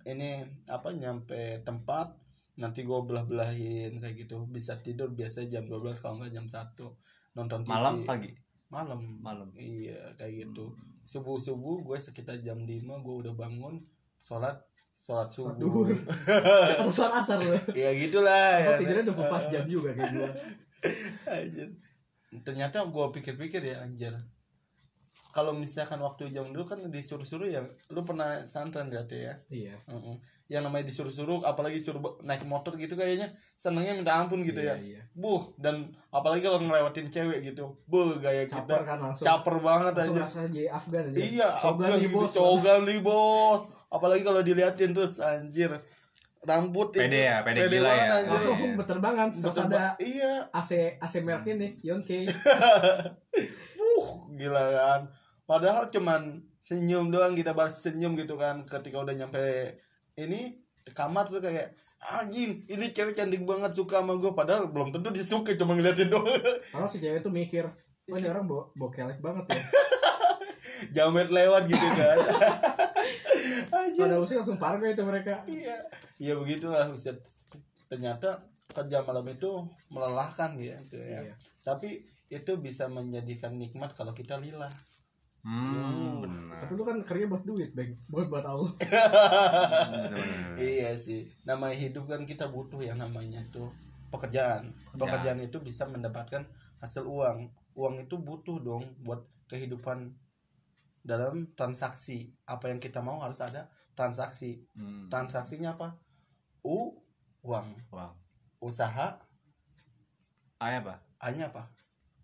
ini 0.08 0.42
apa 0.70 0.94
nyampe 0.94 1.62
tempat 1.66 2.16
nanti 2.60 2.84
gue 2.84 3.00
belah 3.08 3.26
belahin 3.26 3.98
kayak 3.98 4.28
gitu. 4.28 4.46
Bisa 4.50 4.78
tidur 4.80 5.14
biasa 5.14 5.46
jam 5.48 5.66
12 5.66 6.02
kalau 6.02 6.22
nggak 6.22 6.34
jam 6.34 6.46
1 6.46 7.38
nonton 7.38 7.60
TV 7.64 7.72
malam 7.72 7.96
pagi? 8.04 8.32
Malam. 8.72 9.20
Malam. 9.20 9.50
iya 9.56 10.16
kayak 10.16 10.48
gitu. 10.50 10.72
Subuh 11.04 11.38
subuh 11.38 11.84
gue 11.84 11.98
sekitar 11.98 12.40
jam 12.40 12.64
5 12.64 12.70
gue 12.82 13.16
udah 13.28 13.34
bangun 13.36 13.82
sholat 14.16 14.58
sholat 14.92 15.28
subuh. 15.32 15.88
Atau 16.78 16.92
suara 16.92 17.24
asar 17.24 17.40
lu 17.40 17.56
ya 17.76 17.92
gitulah. 17.96 18.60
Ya 18.60 18.80
tidurnya 18.80 19.12
24 19.12 19.54
jam 19.54 19.64
juga 19.68 19.96
kayak 19.96 20.34
Anjir. 21.28 21.70
Ternyata 22.40 22.88
gue 22.88 23.06
pikir-pikir 23.12 23.60
ya 23.60 23.84
anjir. 23.84 24.16
Kalau 25.32 25.52
misalkan 25.52 25.96
waktu 25.98 26.28
jam 26.28 26.44
dulu 26.46 26.64
kan 26.64 26.84
disuruh-suruh 26.86 27.48
ya, 27.48 27.64
lu 27.88 28.04
pernah 28.04 28.36
santren 28.44 28.88
berarti 28.88 29.24
ya? 29.24 29.34
iya 29.48 29.74
Heeh. 29.88 30.16
Yang 30.48 30.62
namanya 30.68 30.86
disuruh-suruh, 30.86 31.40
apalagi 31.42 31.80
suruh 31.80 31.98
naik 32.22 32.44
motor 32.46 32.76
gitu 32.76 32.94
kayaknya 32.94 33.26
senengnya 33.56 33.96
minta 33.96 34.12
ampun 34.14 34.44
gitu 34.44 34.60
Iya, 34.60 34.76
ya. 34.76 35.00
iya. 35.00 35.02
Buh, 35.12 35.56
dan 35.56 35.88
apalagi 36.10 36.44
kalau 36.44 36.60
ngelewatin 36.60 37.08
cewek 37.08 37.48
gitu. 37.48 37.80
Buh, 37.86 38.20
gaya 38.20 38.44
kita 38.44 38.60
caper 38.68 38.84
kan 38.84 39.00
langsung 39.00 39.24
caper 39.24 39.56
banget 39.58 39.94
langsung 39.96 40.16
aja. 40.16 40.24
rasa 40.24 40.40
jadi 40.46 40.68
Afgan 40.68 41.04
aja 41.08 41.16
Iya, 41.18 41.48
Afgan 41.50 41.90
nih 41.90 42.04
gitu, 42.04 42.14
bos 42.14 42.32
cogan 42.34 42.80
nih 42.84 43.00
bos. 43.00 43.62
Apalagi 43.88 44.22
kalau 44.22 44.40
diliatin 44.40 44.92
terus 44.92 45.18
anjir. 45.18 45.72
Rambut 46.42 46.90
Pede 46.90 47.30
ya, 47.30 47.40
pede 47.40 47.70
gila 47.70 47.86
banget, 47.86 48.02
ya. 48.02 48.12
anjir. 48.18 48.32
langsung 48.34 48.52
langsung 48.52 48.72
berterbangan 48.74 49.28
terus 49.30 49.58
ada. 49.58 49.94
Iya, 49.96 50.34
AC 50.52 50.72
AC 50.98 51.14
merek 51.22 51.46
ini 51.48 51.80
Yonke 51.82 52.26
Uh, 53.78 54.06
gila 54.34 54.64
kan. 54.72 55.02
Padahal 55.52 55.92
cuman 55.92 56.40
senyum 56.64 57.12
doang 57.12 57.36
kita 57.36 57.52
balas 57.52 57.84
senyum 57.84 58.16
gitu 58.16 58.40
kan 58.40 58.64
ketika 58.64 59.04
udah 59.04 59.12
nyampe 59.12 59.76
ini 60.16 60.56
ke 60.88 60.96
kamar 60.96 61.28
tuh 61.28 61.44
kayak 61.44 61.76
anjing 62.16 62.64
ini 62.72 62.96
cewek 62.96 63.20
cantik 63.20 63.44
banget 63.44 63.76
suka 63.76 64.00
sama 64.00 64.16
gue 64.16 64.32
padahal 64.32 64.72
belum 64.72 64.96
tentu 64.96 65.12
dia 65.12 65.28
suka 65.28 65.52
cuma 65.60 65.76
ngeliatin 65.76 66.08
doang. 66.08 66.24
Kalau 66.72 66.88
si 66.88 67.04
cewek 67.04 67.20
tuh 67.20 67.36
mikir 67.36 67.68
wah 67.68 68.16
ini 68.16 68.32
orang 68.32 68.48
bo 68.48 68.72
bokelek 68.80 69.20
banget 69.20 69.52
ya. 69.52 69.60
Jamet 70.96 71.28
lewat 71.28 71.68
gitu 71.68 71.88
kan. 72.00 72.18
Anjing. 73.76 74.08
Pada 74.08 74.24
usia 74.24 74.40
langsung 74.40 74.56
pargo 74.56 74.88
itu 74.88 75.04
mereka. 75.04 75.44
Iya. 75.52 75.84
Iya 76.16 76.34
begitulah 76.40 76.88
Ustaz. 76.96 77.20
ternyata 77.92 78.40
kerja 78.72 79.04
malam 79.04 79.28
itu 79.28 79.68
melelahkan 79.92 80.56
gitu 80.56 80.96
ya. 80.96 81.28
Iya. 81.28 81.36
tapi 81.68 82.08
itu 82.32 82.56
bisa 82.64 82.88
menjadikan 82.88 83.52
nikmat 83.60 83.92
kalau 83.92 84.16
kita 84.16 84.40
lillah 84.40 84.72
hmm 85.42 86.22
benar 86.22 86.60
tapi 86.62 86.72
lu 86.78 86.84
kan 86.86 86.98
kerja 87.02 87.26
buat 87.26 87.42
duit 87.42 87.74
bang 87.74 87.90
buat 88.14 88.30
buat 88.30 88.46
Allah 88.46 88.72
Iya 90.62 90.94
sih. 90.94 91.26
Namanya 91.48 91.74
hidup 91.74 92.06
kan 92.06 92.22
kita 92.28 92.46
butuh 92.52 92.82
yang 92.84 93.00
namanya 93.02 93.42
tuh 93.50 93.72
pekerjaan. 94.14 94.70
Pekerjaan 94.94 95.40
itu 95.42 95.58
bisa 95.64 95.88
mendapatkan 95.90 96.46
hasil 96.84 97.08
uang. 97.08 97.50
Uang 97.74 97.96
itu 97.98 98.20
butuh 98.20 98.62
dong 98.62 98.84
buat 99.02 99.26
kehidupan 99.50 100.14
dalam 101.02 101.50
transaksi. 101.58 102.30
Apa 102.46 102.70
yang 102.70 102.78
kita 102.78 103.02
mau 103.02 103.18
harus 103.24 103.42
ada 103.42 103.66
transaksi. 103.98 104.62
Hmm. 104.78 105.10
Transaksinya 105.10 105.74
apa? 105.74 105.98
U 106.62 106.94
uang. 107.42 107.74
wow 107.90 108.14
Usaha 108.62 109.18
Ayah 110.62 110.86
apa 110.86 110.94
A-nya 111.18 111.50
apa? 111.50 111.66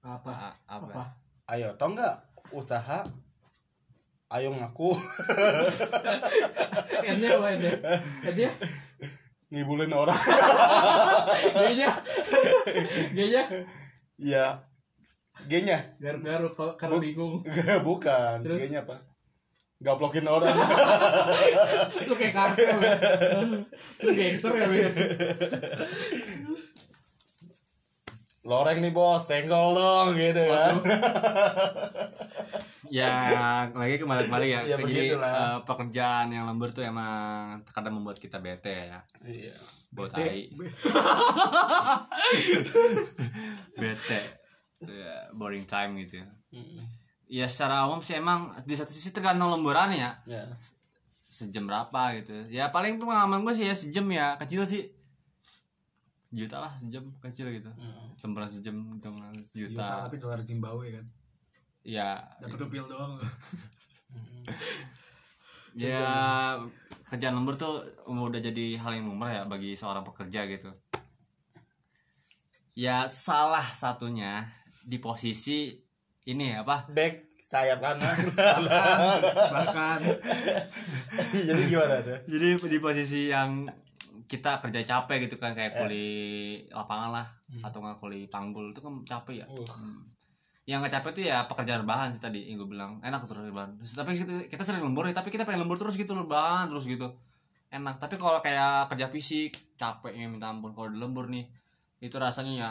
apa 0.05 0.29
A- 0.29 0.57
apa 0.69 0.85
apa 0.93 1.03
Ayo, 1.47 1.73
tau 1.79 1.89
nggak? 1.89 2.26
Usaha 2.51 3.03
Ayo 4.27 4.51
ngaku 4.51 4.91
N-nya 7.15 7.29
apa 7.39 7.47
N-nya 7.55 7.71
N-nya 8.27 8.51
ngibulin 9.47 9.95
orang. 9.95 10.19
G-nya 11.55 11.87
G-nya 13.15 13.43
Iya. 14.19 14.45
G-nya 15.47 15.79
garuk-garuk 16.03 16.75
karena 16.75 16.99
bingung 16.99 17.39
bukan. 17.87 18.43
Terus? 18.43 18.59
G-nya 18.67 18.83
apa? 18.83 18.99
Gaplokin 19.79 20.25
orang. 20.27 20.51
lu 22.09 22.13
kayak 22.17 22.33
kartel 22.33 22.77
ya 22.81 22.95
lu 24.01 24.11
gangster 24.11 24.51
ya 24.57 24.67
Ben? 24.67 24.91
loreng 28.47 28.79
nih 28.79 28.95
bos 28.95 29.27
senggol 29.27 29.75
dong 29.75 30.15
gitu 30.15 30.39
kan 30.39 30.75
ya 32.91 33.67
lagi 33.71 33.95
kembali 33.99 34.21
kembali 34.27 34.47
ya, 34.47 34.61
Ya, 34.63 34.75
jadi 34.79 35.15
eh, 35.15 35.57
pekerjaan 35.63 36.27
yang 36.31 36.47
lembur 36.47 36.71
tuh 36.71 36.83
emang 36.83 37.63
kadang 37.69 37.99
membuat 37.99 38.19
kita 38.19 38.39
bete 38.39 38.91
ya. 38.91 38.99
Iya. 39.23 39.55
Buat 39.95 40.11
Bete. 40.13 40.19
tai 40.19 40.41
bete. 43.81 44.19
Ya, 44.83 45.15
boring 45.33 45.65
time 45.65 45.97
gitu 46.05 46.21
ya. 46.21 46.27
Mm, 46.53 46.83
ya 47.27 47.45
secara 47.49 47.87
umum 47.89 48.03
sih 48.03 48.19
emang 48.19 48.53
di 48.67 48.75
satu 48.77 48.93
sisi 48.93 49.09
tergantung 49.15 49.49
lemburan 49.49 49.89
ya. 49.95 50.13
Ya. 50.29 50.43
Sejam 51.27 51.65
berapa 51.65 52.13
gitu. 52.19 52.35
Ya 52.51 52.69
paling 52.69 53.01
tuh 53.01 53.09
pengalaman 53.09 53.41
gue 53.43 53.53
sih 53.57 53.65
ya 53.65 53.73
sejam 53.73 54.05
ya 54.11 54.37
kecil 54.37 54.67
sih. 54.67 54.91
Juta 56.29 56.59
lah 56.59 56.71
sejam 56.75 57.07
kecil 57.23 57.49
gitu. 57.55 57.71
Mm. 57.73 58.05
lemburan 58.27 58.49
sejam 58.49 58.75
hitungan 58.97 59.31
Juta, 59.31 59.45
sejuta 59.45 59.87
tapi 60.09 60.17
dolar 60.19 60.41
Zimbabwe 60.43 60.99
kan 60.99 61.05
ya 61.87 62.19
dapat 62.43 62.67
upil 62.67 62.83
doang 62.91 63.15
ya 65.79 66.59
kerjaan 67.07 67.39
lembur 67.39 67.55
tuh 67.55 67.87
udah 68.07 68.39
jadi 68.43 68.75
hal 68.83 68.99
yang 68.99 69.07
lumrah 69.07 69.31
ya 69.31 69.43
bagi 69.47 69.79
seorang 69.79 70.03
pekerja 70.03 70.43
gitu. 70.51 70.75
Ya 72.75 73.07
salah 73.07 73.63
satunya 73.63 74.43
di 74.83 74.99
posisi 74.99 75.71
ini 76.27 76.51
apa? 76.53 76.85
Back 76.91 77.27
sayap 77.47 77.79
kanan. 77.79 78.03
Bahkan. 79.55 79.99
Jadi 81.47 81.61
gimana 81.71 82.03
tuh? 82.03 82.19
Jadi 82.27 82.47
di 82.59 82.79
posisi 82.83 83.31
yang 83.31 83.63
kita 84.27 84.59
kerja 84.59 84.83
capek 84.83 85.31
gitu 85.31 85.39
kan 85.39 85.55
kayak 85.55 85.79
kuli 85.79 86.59
lapangan 86.67 87.15
lah 87.15 87.27
atau 87.63 87.79
nggak 87.79 88.03
kuli 88.03 88.27
panggul 88.27 88.75
itu 88.75 88.83
kan 88.83 88.99
capek 89.07 89.41
ya. 89.41 89.45
Uh. 89.47 89.63
Hmm. 89.63 90.16
Yang 90.67 90.83
nggak 90.83 90.99
capek 90.99 91.11
tuh 91.15 91.23
ya 91.23 91.47
pekerjaan 91.47 91.87
rebahan 91.87 92.11
sih 92.11 92.19
tadi 92.19 92.43
yang 92.51 92.59
gue 92.59 92.67
bilang. 92.75 92.99
Enak 92.99 93.23
terus 93.23 93.39
rebahan. 93.39 93.79
Tapi 93.79 94.11
kita, 94.19 94.51
kita 94.51 94.63
sering 94.67 94.83
lembur 94.83 95.07
ya 95.07 95.15
tapi 95.15 95.31
kita 95.31 95.47
pengen 95.47 95.63
lembur 95.63 95.79
terus 95.79 95.95
gitu 95.95 96.11
rebahan 96.11 96.67
terus 96.67 96.83
gitu. 96.91 97.07
Enak. 97.71 97.95
Tapi 98.03 98.19
kalau 98.19 98.43
kayak 98.43 98.91
kerja 98.91 99.07
fisik 99.07 99.55
capeknya 99.79 100.27
minta 100.27 100.51
ampun. 100.51 100.75
Kalau 100.75 100.91
di 100.91 100.99
lembur 100.99 101.31
nih 101.31 101.47
itu 102.03 102.19
rasanya 102.19 102.53
ya 102.53 102.69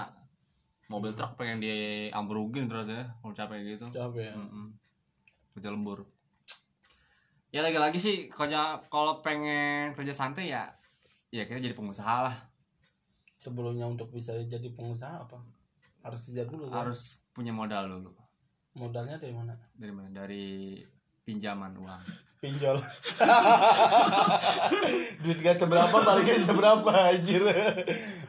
mobil 0.93 1.17
truk 1.17 1.35
pengen 1.41 1.59
diambrugin 1.59 2.69
terus 2.69 2.93
ya 2.93 3.09
kalau 3.25 3.33
capek 3.33 3.65
gitu. 3.65 3.89
Capek 3.89 4.29
ya. 4.29 4.35
Mm-mm. 4.37 4.77
kerja 5.57 5.73
lembur. 5.73 6.05
Ya 7.49 7.65
lagi-lagi 7.65 7.97
sih 7.97 8.29
kerja 8.29 8.85
kalau 8.93 9.25
pengen 9.25 9.97
kerja 9.97 10.13
santai 10.13 10.53
ya 10.53 10.69
ya 11.33 11.49
kita 11.49 11.65
jadi 11.65 11.73
pengusaha 11.73 12.29
lah. 12.29 12.37
Sebelumnya 13.41 13.89
untuk 13.89 14.13
bisa 14.13 14.37
jadi 14.37 14.69
pengusaha 14.77 15.25
apa? 15.25 15.41
Harus 16.05 16.29
kerja 16.29 16.45
dulu 16.45 16.69
kan? 16.69 16.85
harus 16.85 17.26
punya 17.37 17.53
modal 17.53 17.85
dulu. 17.85 18.17
Modalnya 18.81 19.21
dari 19.21 19.37
mana? 19.37 19.53
Dari 19.77 19.93
mana? 19.93 20.09
Dari 20.09 20.81
pinjaman 21.29 21.77
uang. 21.77 22.03
Pinjol. 22.41 22.77
Duit 25.25 25.41
gak 25.41 25.57
seberapa 25.57 25.93
baliknya 25.93 26.41
seberapa 26.41 26.89
anjir. 26.89 27.45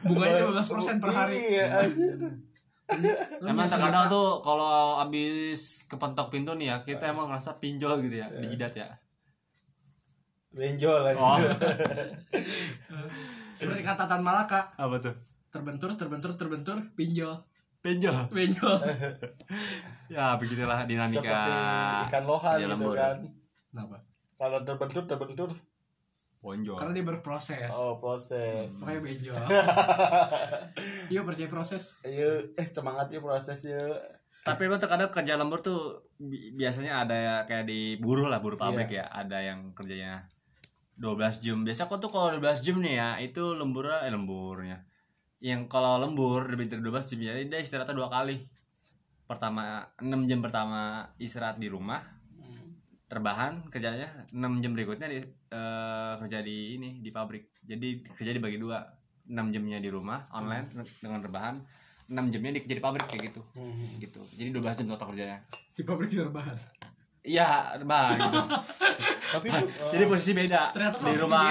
Bunganya 0.04 0.44
15% 0.48 1.00
per 1.00 1.10
hari. 1.12 1.36
Iya 1.56 1.66
anjir. 1.84 2.16
Emang 3.44 3.68
terkadang 3.68 4.08
tuh 4.08 4.40
kalau 4.40 4.96
abis 4.96 5.84
kepentok 5.92 6.32
pintu 6.32 6.56
nih 6.56 6.72
ya 6.72 6.76
kita 6.80 7.12
emang 7.12 7.28
ngerasa 7.28 7.60
pinjol 7.60 8.00
gitu 8.00 8.24
ya 8.24 8.32
di 8.32 8.48
jidat 8.48 8.72
ya. 8.80 8.88
Benjol 10.56 11.12
anjir. 11.12 11.20
Oh. 11.20 11.36
Seperti 13.58 13.84
kata 13.84 14.08
Tan 14.08 14.24
Malaka 14.24 14.72
apa 14.76 14.96
tuh? 15.04 15.12
terbentur 15.48 15.96
terbentur 15.96 16.36
terbentur 16.36 16.76
pinjol 16.92 17.32
pinjol 17.78 18.16
pinjol 18.34 18.78
ya 20.14 20.34
begitulah 20.40 20.82
dinamika 20.84 21.22
seperti 21.22 21.50
ikan 22.10 22.24
lohan 22.26 22.56
gitu 22.58 22.70
lembur. 22.74 22.96
kan. 22.96 23.16
Kenapa? 23.70 23.96
Kalau 24.38 24.58
terbentur 24.64 25.04
terbentur. 25.04 25.50
Ponjol 26.38 26.78
karena 26.78 26.94
dia 26.94 27.02
berproses. 27.06 27.70
Oh 27.74 27.98
proses. 27.98 28.70
Makanya 28.82 29.00
benjol 29.02 29.42
yuk 31.12 31.22
percaya 31.26 31.50
proses. 31.50 31.98
Ayo 32.06 32.54
eh 32.54 32.66
semangat 32.66 33.10
ya 33.10 33.18
proses 33.18 33.60
ya 33.66 33.82
tapi 34.46 34.64
emang 34.64 34.80
terkadang 34.80 35.12
kerja 35.12 35.36
lembur 35.36 35.60
tuh 35.60 36.08
bi- 36.16 36.56
biasanya 36.56 37.04
ada 37.04 37.16
ya 37.18 37.34
kayak 37.44 37.68
di 37.68 38.00
buruh 38.00 38.30
lah 38.30 38.40
buruh 38.40 38.56
pabrik 38.56 38.88
ya. 38.88 39.04
Ada 39.10 39.44
yang 39.44 39.74
kerjanya 39.76 40.24
12 40.96 41.42
jam. 41.44 41.58
Biasa 41.66 41.84
kok 41.84 42.00
tuh 42.00 42.08
kalau 42.08 42.32
12 42.32 42.64
jam 42.64 42.80
nih 42.80 42.94
ya 42.96 43.08
itu 43.20 43.42
lemburnya 43.52 44.08
eh 44.08 44.12
lemburnya 44.14 44.78
yang 45.38 45.70
kalau 45.70 46.02
lembur 46.02 46.50
lebih 46.50 46.66
dari 46.66 46.82
12 46.82 47.14
jam 47.14 47.18
jadi 47.30 47.42
dia 47.46 47.60
istirahatnya 47.62 47.94
dua 47.94 48.10
kali. 48.10 48.36
Pertama 49.28 49.84
6 50.00 50.28
jam 50.30 50.40
pertama 50.40 51.04
istirahat 51.20 51.60
di 51.60 51.68
rumah 51.70 52.02
terbahan 53.08 53.64
kerjanya. 53.72 54.28
6 54.30 54.62
jam 54.62 54.70
berikutnya 54.76 55.08
di, 55.08 55.18
eh, 55.24 56.12
kerja 56.20 56.38
di 56.44 56.76
ini 56.76 57.00
di 57.00 57.10
pabrik. 57.14 57.60
Jadi 57.64 58.04
kerja 58.04 58.32
dibagi 58.36 58.60
dua. 58.60 58.84
6 59.28 59.52
jamnya 59.52 59.76
di 59.76 59.92
rumah 59.92 60.24
online 60.32 60.64
dengan 61.04 61.20
rebahan. 61.20 61.60
6 62.08 62.32
jamnya 62.32 62.56
di, 62.56 62.60
kerja 62.64 62.76
di 62.80 62.84
pabrik 62.84 63.04
kayak 63.04 63.32
gitu. 63.32 63.44
Hmm. 63.52 64.00
gitu. 64.00 64.20
Jadi 64.36 64.48
12 64.52 64.76
jam 64.80 64.86
total 64.88 65.12
kerjanya. 65.12 65.38
Di 65.76 65.82
pabrik 65.84 66.08
juga 66.08 66.32
rebahan? 66.32 66.58
Iya 67.28 67.76
rebahan. 67.76 68.16
Gitu. 68.16 68.40
tapi 69.36 69.46
itu 69.52 69.64
jadi 69.92 70.04
posisi 70.08 70.32
beda. 70.32 70.60
Ternyata 70.72 70.96
di 71.04 71.16
rumah 71.20 71.44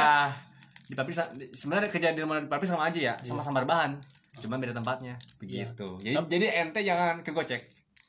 di 0.87 0.95
di- 1.35 1.51
sebenarnya 1.51 1.89
kerja 1.91 2.09
di 2.11 2.21
rumah 2.21 2.39
di 2.39 2.47
sama 2.65 2.87
aja 2.87 2.99
ya 2.99 3.13
sama-sama 3.19 3.59
rebahan 3.59 3.99
cuma 4.37 4.55
beda 4.55 4.71
tempatnya 4.71 5.17
begitu. 5.37 5.97
Jadi 5.99 6.15
jadi 6.29 6.45
ente 6.63 6.79
jangan 6.81 7.19
kegocek 7.21 7.61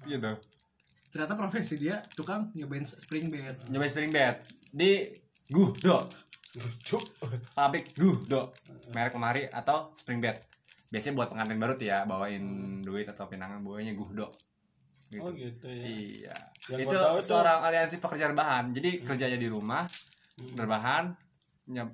gitu 0.04 0.32
ternyata 1.08 1.34
profesi 1.34 1.74
dia 1.74 1.98
tukang 2.14 2.52
nyobain 2.52 2.84
spring 2.84 3.26
bed. 3.26 3.72
Nyoba 3.72 3.88
spring 3.88 4.12
bed. 4.12 4.36
Di 4.68 5.08
Guhdo 5.48 6.04
Cuk. 6.84 7.00
pabrik 7.56 7.96
Guhdo 7.96 8.52
merek 8.92 9.16
kemari 9.16 9.48
atau 9.48 9.96
spring 9.96 10.20
bed. 10.20 10.36
Biasanya 10.88 11.16
buat 11.16 11.28
pengantin 11.28 11.56
baru 11.56 11.74
tuh 11.74 11.88
ya 11.88 12.04
bawain 12.04 12.44
duit 12.80 13.08
atau 13.08 13.24
pinangan 13.24 13.60
bawanya 13.60 13.96
Guhdo 13.96 14.28
gitu. 15.08 15.24
oh 15.24 15.32
gitu 15.32 15.64
ya. 15.64 15.84
Iya. 15.88 16.36
Yang 16.68 16.80
itu 16.84 16.98
seorang 17.24 17.64
aliansi 17.64 17.96
pekerja 17.96 18.28
rebahan. 18.28 18.76
Jadi 18.76 19.00
kerjanya 19.02 19.40
di 19.40 19.48
rumah 19.48 19.88
Hmm. 20.38 20.54
berbahan, 20.54 21.04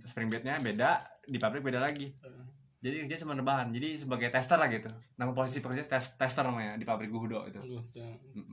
spring 0.03 0.29
bednya 0.29 0.59
beda, 0.59 0.91
di 1.25 1.37
pabrik 1.37 1.61
beda 1.61 1.81
lagi. 1.81 2.09
Jadi 2.79 3.03
kerja 3.03 3.19
cuma 3.19 3.33
rebahan. 3.33 3.71
Jadi 3.71 3.97
sebagai 3.97 4.29
tester 4.29 4.55
lah 4.55 4.69
gitu. 4.69 4.87
Nama 5.15 5.31
posisi 5.31 5.59
pekerja 5.59 5.83
tes 5.89 6.15
tester 6.15 6.43
namanya 6.43 6.75
di 6.75 6.83
pabrik 6.83 7.09
Guhdo 7.09 7.43
itu. 7.43 7.59
Aduh, 7.59 7.81
ya. 7.91 8.07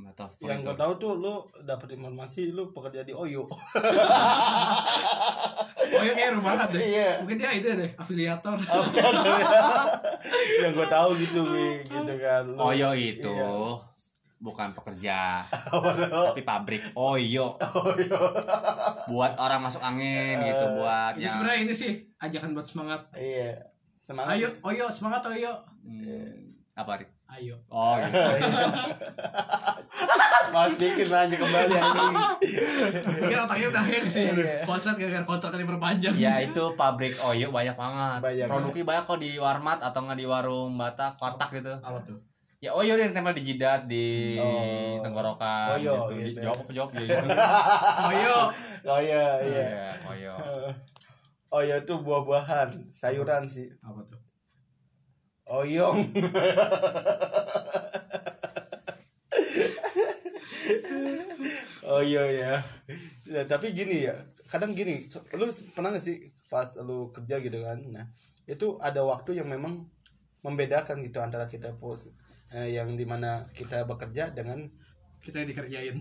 Atau 0.08 0.26
yang 0.42 0.62
gue 0.62 0.72
tahu 0.72 0.92
tuh 0.96 1.12
lu 1.14 1.46
dapat 1.62 1.94
informasi 1.94 2.50
lu 2.50 2.70
pekerja 2.70 3.02
di 3.02 3.12
Oyo 3.12 3.44
ya 6.02 6.12
kayak 6.12 6.30
rebahan 6.34 6.66
deh 6.70 6.82
Iya. 6.82 7.10
mungkin 7.20 7.36
dia 7.38 7.52
itu 7.52 7.68
deh 7.70 7.92
afiliator 7.94 8.56
yang 10.62 10.72
gue 10.72 10.88
tahu 10.88 11.10
gitu 11.18 11.40
mi 11.44 11.82
gitu 11.82 12.14
kan 12.18 12.42
Lu- 12.46 12.62
Oyo 12.64 12.90
itu 12.94 13.28
Iya. 13.28 13.50
Bukan 14.42 14.74
pekerja, 14.74 15.46
tapi 16.28 16.42
pabrik 16.42 16.82
Oyo. 16.94 17.54
buat 19.12 19.38
orang 19.38 19.62
masuk 19.62 19.80
angin 19.80 20.42
gitu, 20.42 20.66
buat 20.76 21.14
itu 21.14 21.22
yang 21.22 21.32
sebenarnya 21.32 21.60
ini 21.62 21.74
sih 21.74 21.92
ajakan 22.18 22.52
buat 22.52 22.66
semangat 22.66 23.02
iya 23.14 23.54
semangat 24.00 24.34
ayo 24.36 24.48
oyo 24.64 24.86
semangat 24.88 25.22
oyo 25.28 25.54
Hmm, 25.82 26.54
apa 26.72 26.98
Rik? 26.98 27.10
ayo 27.32 27.56
Oh 27.68 27.96
gitu. 28.02 28.18
Mas 30.52 30.76
bikin 30.76 31.08
aja 31.08 31.32
kembali 31.32 31.74
anjing 31.74 32.16
mungkin 33.16 33.38
otaknya 33.40 33.68
udah 33.70 33.84
hack 33.84 34.06
sih 34.06 34.28
Iya. 34.28 34.62
konsep 34.64 34.94
gara-gara 34.96 35.24
kontraknya 35.24 35.64
diperpanjang 35.64 36.14
ya 36.14 36.34
itu 36.40 36.64
pabrik 36.74 37.14
Oyo 37.24 37.50
banyak 37.50 37.74
banget. 37.74 38.20
Banyak. 38.20 38.46
Produknya 38.46 38.84
banyak 38.84 39.04
kok 39.06 39.20
di 39.20 39.32
Warmat 39.36 39.80
atau 39.82 40.00
nggak 40.02 40.18
di 40.18 40.26
warung 40.26 40.76
Bata 40.76 41.14
kotak 41.14 41.50
gitu. 41.54 41.72
apa 41.76 42.00
tuh 42.02 42.20
Ya 42.62 42.78
Oyo 42.78 42.94
yang 42.94 43.10
tempel 43.10 43.34
di 43.34 43.42
jidat 43.42 43.90
di 43.90 44.38
Oh. 44.38 45.02
tenggorokan 45.02 45.82
Oyo, 45.82 46.14
gitu. 46.14 46.14
Di 46.14 46.30
gitu 46.30 46.38
ya. 46.46 46.46
jawab 46.46 46.58
apa 46.62 46.72
jawab 46.78 46.90
gitu. 46.94 47.16
oyo 48.14 48.38
oh 48.86 49.00
iya 49.02 49.26
iya 49.42 49.66
Iya, 49.66 49.86
Oyo. 50.06 50.34
Oyo 51.50 51.76
tuh 51.90 52.06
buah-buahan 52.06 52.70
sayuran 52.94 53.50
sih 53.50 53.66
apa 53.82 54.06
tuh 54.06 54.22
oyong 55.50 55.98
oh 61.90 62.02
iya 62.02 62.24
ya 62.30 62.54
Ya, 63.26 63.48
tapi 63.48 63.72
gini 63.72 64.04
ya 64.04 64.12
kadang 64.52 64.76
gini 64.76 65.02
lu 65.34 65.48
pernah 65.72 65.96
gak 65.96 66.04
sih 66.04 66.20
pas 66.52 66.68
lu 66.84 67.08
kerja 67.10 67.40
gitu 67.40 67.64
kan 67.64 67.80
nah 67.90 68.04
itu 68.44 68.76
ada 68.84 69.00
waktu 69.08 69.40
yang 69.40 69.48
memang 69.48 69.88
membedakan 70.44 71.00
gitu 71.00 71.24
antara 71.24 71.48
kita 71.48 71.72
pos 71.80 72.12
eh, 72.52 72.68
yang 72.72 72.94
di 72.94 73.04
mana 73.04 73.42
kita 73.52 73.84
bekerja 73.84 74.32
dengan 74.32 74.62
kita 75.20 75.42
yang 75.42 75.50
dikerjain. 75.50 75.98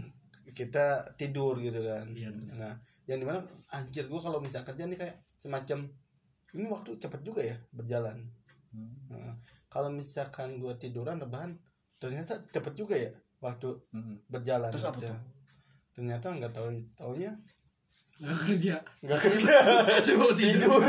kita 0.51 1.07
tidur 1.15 1.55
gitu 1.57 1.79
kan. 1.79 2.05
Iya. 2.11 2.27
nah 2.59 2.75
yang 3.07 3.19
di 3.19 3.25
mana 3.25 3.39
anjir 3.71 4.11
gua 4.11 4.19
kalau 4.19 4.39
misalnya 4.39 4.67
kerja 4.67 4.83
nih 4.85 4.99
kayak 4.99 5.17
semacam 5.39 5.87
ini 6.51 6.67
waktu 6.67 6.91
cepet 6.99 7.21
juga 7.23 7.41
ya 7.47 7.55
berjalan. 7.71 8.19
Nah, 9.07 9.35
kalau 9.71 9.91
misalkan 9.91 10.59
gua 10.59 10.75
tiduran 10.75 11.19
rebahan 11.19 11.55
ternyata 12.03 12.35
cepet 12.51 12.75
juga 12.75 12.95
ya 12.99 13.11
waktu 13.39 13.79
Mhm. 13.95 14.27
berjalan 14.27 14.71
Terus 14.75 14.85
apa 14.85 14.99
tuh? 14.99 15.19
ternyata 15.95 16.27
nggak 16.35 16.51
tahu 16.51 16.67
taunya 16.99 17.31
nggak 18.19 18.37
kerja. 18.37 18.75
Nggak 19.01 19.21
kerja. 19.23 19.55
Tidur. 20.07 20.31
Tidur 20.35 20.81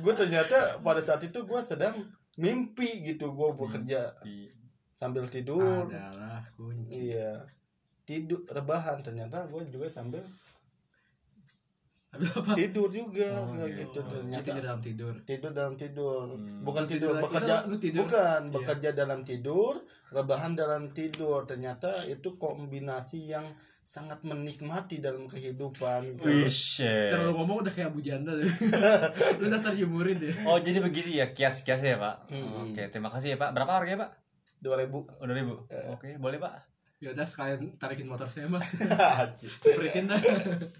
gue 0.00 0.14
ternyata 0.16 0.80
pada 0.80 1.04
saat 1.04 1.20
itu 1.20 1.36
gue 1.36 1.60
sedang 1.60 1.92
mimpi 2.38 2.88
gitu 3.02 3.32
gue 3.32 3.48
bekerja. 3.56 4.14
Di- 4.22 4.52
sambil 5.00 5.24
tidur. 5.32 5.88
Adalah 5.88 6.44
kunci. 6.54 7.16
Iya. 7.16 7.48
Tidur 8.04 8.44
rebahan 8.52 9.00
ternyata 9.00 9.48
gue 9.48 9.64
juga 9.72 9.88
sambil 9.88 10.20
Apa 12.10 12.52
tidur 12.52 12.90
juga 12.90 13.22
Oh, 13.38 13.54
kayak 13.54 13.70
iya. 13.70 13.78
gitu 13.80 13.98
ternyata 14.02 14.42
tidur 14.42 14.58
dalam 14.60 14.80
tidur 14.80 15.14
tidur 15.22 15.50
dalam 15.52 15.74
tidur 15.74 16.24
Hmm. 16.28 16.60
bukan 16.60 16.82
tidur 16.84 17.14
tidur- 17.14 17.22
bekerja 17.22 17.54
itu 17.62 17.76
tidur? 17.78 18.00
bukan 18.02 18.40
Iya. 18.42 18.50
bekerja 18.50 18.88
dalam 18.92 19.20
tidur 19.22 19.74
rebahan 20.10 20.52
dalam 20.52 20.82
tidur 20.90 21.46
ternyata 21.46 21.86
itu 22.04 22.34
kombinasi 22.34 23.30
yang 23.30 23.46
sangat 23.80 24.18
menikmati 24.22 24.98
dalam 24.98 25.24
kehidupan 25.24 26.18
Wish. 26.18 26.82
Terlalu 26.82 27.30
ngomong 27.32 27.62
udah 27.62 27.70
kayak 27.70 27.88
Abu 27.88 28.00
Janda 28.00 28.34
deh. 28.34 28.42
Lu 29.38 29.46
udah 29.46 29.60
terjemurin 29.60 30.18
deh. 30.18 30.34
Oh 30.44 30.58
jadi 30.58 30.78
begitu 30.78 31.10
ya 31.12 31.30
kias-kiasnya 31.30 31.94
ya 31.94 31.98
pak? 32.00 32.16
Hmm. 32.26 32.66
Oke 32.66 32.82
terima 32.86 33.06
kasih 33.06 33.32
ya 33.32 33.38
pak. 33.38 33.54
Berapa 33.54 33.70
harganya 33.72 34.04
pak? 34.04 34.10
dua 34.58 34.76
ribu 34.76 35.06
Udah 35.16 35.32
ribu. 35.32 35.62
Oke 35.88 36.18
boleh 36.18 36.36
pak. 36.36 36.58
Ya 37.00 37.16
udah 37.16 37.24
sekalian 37.24 37.80
tarikin 37.80 38.04
motor 38.04 38.28
saya 38.28 38.44
mas. 38.44 38.76
Anjir. 39.24 39.48
Spritin 39.48 40.04
dah. 40.04 40.20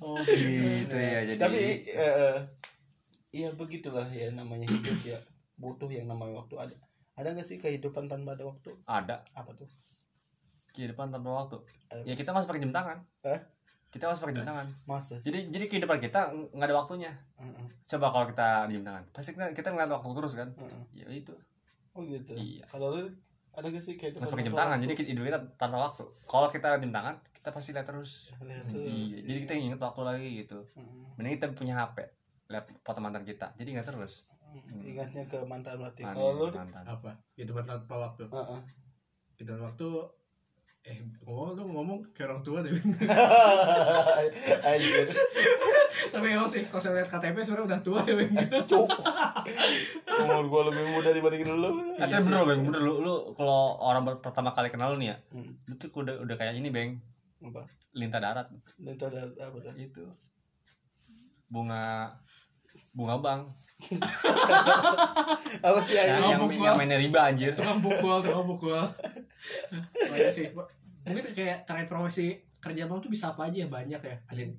Oh 0.05 0.21
gitu 0.29 0.93
ya 0.95 1.25
jadi. 1.25 1.41
tapi 1.41 1.61
eh, 1.89 2.37
iya 3.33 3.49
begitulah 3.51 4.05
ya 4.07 4.29
namanya 4.31 4.69
hidup 4.69 5.01
ya 5.01 5.17
butuh 5.57 5.89
yang 5.89 6.05
namanya 6.05 6.37
waktu 6.37 6.61
ada 6.61 6.75
ada 7.17 7.29
nggak 7.31 7.45
sih 7.45 7.57
kehidupan 7.57 8.05
tanpa 8.05 8.33
ada 8.33 8.45
waktu 8.45 8.69
ada 8.85 9.25
apa 9.33 9.51
tuh 9.55 9.69
kehidupan 10.71 11.09
tanpa 11.09 11.31
waktu. 11.35 11.57
Eh. 11.97 12.13
Ya 12.13 12.15
kita 12.15 12.31
masih 12.31 12.47
pakai 12.47 12.63
jam 12.63 12.71
tangan. 12.71 12.99
Hah? 13.25 13.41
Kita 13.89 14.07
masih 14.07 14.21
pakai 14.23 14.35
jam 14.37 14.47
tangan. 14.47 14.67
masa 14.85 15.17
sih 15.17 15.33
Jadi 15.33 15.51
jadi 15.51 15.65
kehidupan 15.67 15.99
kita 15.99 16.31
nggak 16.53 16.69
ada 16.69 16.77
waktunya. 16.77 17.11
Heeh, 17.37 17.67
Coba 17.87 18.13
kalau 18.13 18.27
kita 18.29 18.69
di 18.69 18.77
jam 18.77 18.85
tangan, 18.85 19.05
pasti 19.11 19.33
kita 19.33 19.51
kita 19.51 19.69
ngeliat 19.73 19.91
waktu 19.91 20.09
terus 20.15 20.33
kan? 20.37 20.49
heeh. 20.53 20.83
Ya 20.95 21.07
itu. 21.11 21.33
oh 21.91 22.05
gitu 22.05 22.37
Iya. 22.37 22.69
kalau 22.69 22.95
lu 22.95 23.09
ada 23.61 23.69
nggak 23.69 23.85
sih 23.85 23.95
Masih 23.95 24.33
pakai 24.33 24.47
jam 24.49 24.57
tangan. 24.57 24.77
Jadi 24.81 24.93
hidup 25.13 25.25
kita 25.29 25.39
tanpa 25.61 25.77
waktu. 25.93 26.05
Kalau 26.25 26.49
kita 26.49 26.81
jam 26.81 26.93
tangan, 26.93 27.15
kita 27.37 27.49
pasti 27.53 27.71
lihat 27.77 27.87
terus. 27.87 28.33
Lihat 28.41 28.67
terus. 28.73 28.89
Iya. 28.89 29.21
Jadi 29.29 29.39
kita 29.45 29.53
inget 29.61 29.81
waktu 29.81 30.03
lagi 30.03 30.29
gitu. 30.45 30.59
Heeh. 30.77 31.05
Mending 31.21 31.33
kita 31.37 31.47
punya 31.53 31.75
HP, 31.77 32.09
lihat 32.49 32.65
foto 32.81 32.99
mantan 33.05 33.25
kita. 33.29 33.53
Jadi 33.61 33.69
ingat 33.77 33.89
terus. 33.89 34.29
ingatnya 34.83 35.23
ke 35.31 35.39
mantan 35.47 35.79
berarti 35.79 36.03
kalau 36.03 36.35
lu. 36.35 36.51
Apa? 36.51 37.15
Kehidupan 37.39 37.63
tanpa 37.69 37.95
waktu. 38.11 38.27
Heeh. 38.27 38.61
Kehidupan 39.39 39.63
waktu 39.63 39.87
eh 40.81 40.97
oh 41.29 41.53
lu 41.53 41.69
ngomong 41.69 42.01
kayak 42.17 42.33
orang 42.33 42.41
tua 42.41 42.65
deh. 42.65 42.73
Anjir. 44.69 45.05
Tapi 46.09 46.27
emang 46.33 46.49
sih 46.49 46.65
kalau 46.65 46.81
saya 46.81 47.05
lihat 47.05 47.13
KTP 47.13 47.37
sebenarnya 47.45 47.67
udah 47.77 47.81
tua 47.85 48.01
ya. 48.09 48.15
Bang. 48.17 48.33
Cuk. 48.71 48.89
Umur 50.25 50.45
gua 50.49 50.63
lebih 50.73 50.85
muda 50.97 51.13
dibandingin 51.13 51.53
lu. 51.53 51.71
Tapi 52.01 52.09
bener 52.25 52.41
loh, 52.41 52.47
Bang. 52.49 52.61
Bener 52.65 52.81
lu, 52.81 52.93
lu 53.05 53.15
kalau 53.37 53.77
orang 53.85 54.09
pertama 54.25 54.57
kali 54.57 54.73
kenal 54.73 54.97
lu 54.97 55.05
nih 55.05 55.13
ya, 55.13 55.17
Hmm. 55.37 55.53
lu 55.69 55.75
tuh 55.77 55.93
udah 55.93 56.17
udah 56.25 56.37
kayak 56.41 56.57
ini, 56.57 56.73
Bang. 56.73 56.97
Apa? 57.45 57.69
Lintah 57.93 58.21
darat. 58.25 58.49
Itu 58.81 59.05
ada 59.05 59.29
apa 59.37 59.57
tuh? 59.61 59.73
Itu. 59.77 60.05
Bunga 61.53 62.15
bunga 62.97 63.21
bang. 63.21 63.41
Apa 65.67 65.79
sih 65.85 65.95
Yang, 65.97 66.51
yang, 66.57 66.77
mainnya 66.77 66.99
riba 67.01 67.21
anjir. 67.33 67.53
Tukang 67.57 67.81
pukul, 67.81 68.17
tukang 68.23 68.47
pukul. 68.47 68.83
Banyak 69.95 70.33
sih. 70.33 70.53
Mungkin 71.07 71.33
kayak 71.33 71.65
terkait 71.65 71.89
profesi 71.89 72.37
kerja 72.61 72.85
bang 72.85 73.01
tuh 73.01 73.09
bisa 73.09 73.33
apa 73.33 73.49
aja 73.49 73.65
ya 73.65 73.69
banyak 73.73 74.01
ya. 74.01 74.17
Ada 74.29 74.41
yang 74.45 74.53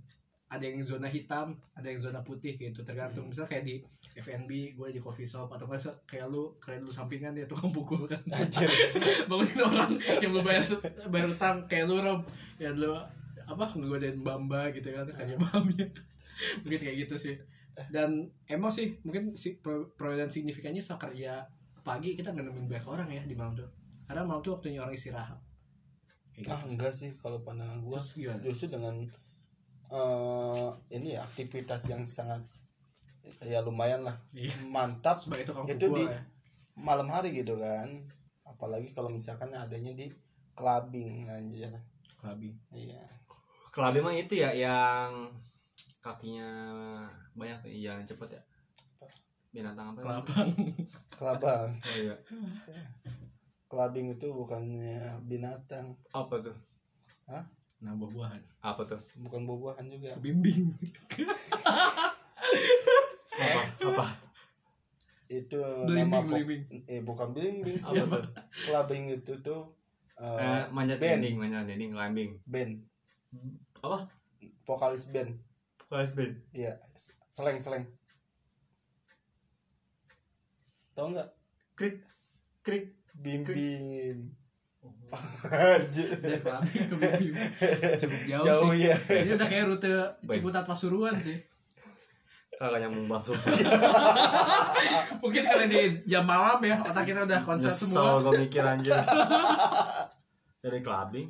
ada 0.52 0.64
yang 0.68 0.84
zona 0.84 1.08
hitam, 1.08 1.56
ada 1.78 1.88
yang 1.88 2.02
zona 2.04 2.20
putih 2.26 2.60
gitu 2.60 2.84
tergantung. 2.84 3.30
Misalnya 3.30 3.50
kayak 3.56 3.64
di 3.64 3.76
FNB, 4.12 4.76
gue 4.76 4.88
di 4.92 5.00
coffee 5.00 5.30
shop 5.30 5.48
atau 5.56 5.64
kayak 5.70 6.04
kayak 6.04 6.28
lu 6.28 6.60
keren 6.60 6.84
lu 6.84 6.92
sampingan 6.92 7.32
dia 7.32 7.48
tukang 7.48 7.72
pukul 7.72 8.04
kan. 8.10 8.20
Anjir. 8.36 8.68
bangunin 9.32 9.62
orang 9.64 9.92
yang 10.20 10.32
lu 10.36 10.42
bayar 10.44 10.66
bayar 11.08 11.28
utang 11.32 11.64
kayak 11.72 11.88
lu 11.88 12.04
Rob 12.04 12.28
ya 12.60 12.76
lu 12.76 12.92
apa 13.52 13.64
ngegodain 13.76 14.20
bamba 14.24 14.72
gitu 14.72 14.96
kan 14.96 15.08
kerja 15.12 15.36
bamnya 15.36 15.88
mungkin 16.64 16.80
kayak 16.80 16.96
gitu 17.08 17.16
sih 17.20 17.36
dan 17.90 18.10
emang 18.46 18.70
sih 18.70 18.94
mungkin 19.02 19.34
si 19.34 19.58
perbedaan 19.60 20.30
signifikannya 20.30 20.80
saat 20.80 21.02
kerja 21.02 21.42
pagi 21.82 22.14
kita 22.14 22.30
nggak 22.30 22.46
nemuin 22.46 22.68
banyak 22.68 22.88
orang 22.88 23.10
ya 23.10 23.24
di 23.26 23.34
malam 23.34 23.56
tuh 23.56 23.70
karena 24.06 24.22
malam 24.22 24.44
tuh 24.44 24.60
waktunya 24.60 24.84
orang 24.84 24.94
istirahat 24.94 25.40
kayak 26.32 26.48
Ah 26.48 26.60
gitu. 26.62 26.70
enggak 26.76 26.94
sih 26.94 27.10
kalau 27.12 27.42
pandangan 27.42 27.82
gimana? 27.82 28.38
justru 28.44 28.68
dengan 28.70 28.96
eh 29.92 30.70
ini 30.92 31.16
ya 31.16 31.22
aktivitas 31.22 31.90
yang 31.90 32.04
sangat 32.04 32.40
ya 33.44 33.60
lumayan 33.62 34.02
lah 34.02 34.16
Iya. 34.32 34.54
mantap 34.70 35.20
tukang 35.20 35.68
itu 35.68 35.88
pukul 35.88 35.98
di 35.98 36.04
ya 36.08 36.22
malam 36.80 37.06
hari 37.06 37.36
gitu 37.36 37.60
kan 37.60 37.88
apalagi 38.48 38.88
kalau 38.92 39.12
misalkan 39.12 39.52
adanya 39.52 39.92
di 39.92 40.08
clubbing 40.56 41.28
anjir 41.28 41.70
Klabi. 42.18 42.54
iya 42.72 43.02
Kelabi 43.72 44.00
mah 44.00 44.14
itu 44.14 44.36
ya 44.36 44.52
yang 44.52 45.32
kakinya 46.02 46.50
banyak 47.32 47.58
tuh, 47.62 47.72
yang 47.72 48.02
cepet 48.02 48.30
ya. 48.32 48.42
Binatang 49.52 49.94
apa? 49.94 50.00
ya? 50.00 50.04
kelabang 50.04 50.50
kelabang 51.12 51.70
Oh 51.88 51.96
iya. 51.96 52.16
clubbing 53.68 54.12
itu 54.12 54.28
bukannya 54.28 54.98
binatang 55.24 55.96
Apa 56.12 56.40
tuh? 56.40 56.56
Hah? 57.26 57.44
nah 57.82 57.94
buah-buahan 57.94 58.42
Apa 58.62 58.86
tuh? 58.86 59.02
bukan 59.20 59.42
buah-buahan 59.44 59.86
juga 59.88 60.14
bimbing 60.18 60.70
Apa? 63.34 63.60
Apa? 63.88 64.06
itu 65.28 65.58
Belimbing, 65.88 66.12
nama 66.12 66.28
belimbing. 66.28 66.62
eh 66.86 67.00
bukan 67.02 67.32
belimbing 67.32 67.80
Apa 67.80 68.04
tuh? 68.06 68.24
clubbing 68.68 69.06
itu 69.12 69.34
tuh 69.40 69.72
eh, 70.16 70.38
Eh, 70.38 70.64
manjat 70.70 71.00
band. 71.00 71.20
dinding, 71.20 71.36
manjat 71.38 71.64
dinding, 71.66 71.92
climbing. 71.92 72.32
band 72.46 72.74
Apa? 73.80 74.06
vokalis 74.64 75.08
band 75.08 75.36
Band. 75.92 76.34
iya 76.56 76.80
seleng 77.28 77.60
seleng 77.60 77.84
tau 80.96 81.12
nggak 81.12 81.30
Krik, 81.76 82.00
krik. 82.64 82.96
bim 83.12 83.44
bim 83.44 84.32
dari 85.12 86.40
Klabi 86.40 86.72
ke 86.88 86.96
cukup 88.00 88.22
jauh, 88.24 88.46
jauh 88.48 88.72
sih 88.72 88.88
ya 88.88 88.96
ini 89.20 89.36
udah 89.36 89.48
kayak 89.48 89.66
rute. 89.68 89.92
Ciputat 90.24 90.64
Pasuruan 90.64 91.20
sih 91.20 91.36
Kagak 92.62 92.78
nyambung 92.78 93.10
bakso. 93.10 93.34
Mungkin 95.26 95.42
karena 95.42 95.66
di 95.66 95.98
jam 96.06 96.30
malam 96.30 96.62
ya 96.62 96.78
otak 96.78 97.10
kita 97.10 97.26
udah 97.26 97.42
konser 97.42 97.74
semua 97.74 98.22
Nyesel 98.22 98.22
gue 98.22 98.34
mikir 98.46 98.62
anjir. 98.62 98.94
Dari 100.62 100.80
clubbing 100.86 101.26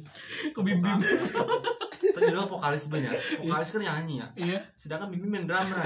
ke 0.51 0.59
bimbing. 0.59 0.99
Tadi 0.99 1.90
dulu 2.01 2.57
vokalis 2.57 2.89
band 2.89 3.05
ya. 3.05 3.11
Vokalis 3.41 3.69
kan 3.73 3.81
nyanyi 3.81 4.15
ya. 4.21 4.27
Iya. 4.35 4.59
Sedangkan 4.73 5.07
Bibi 5.13 5.27
main 5.29 5.45
drummer 5.45 5.77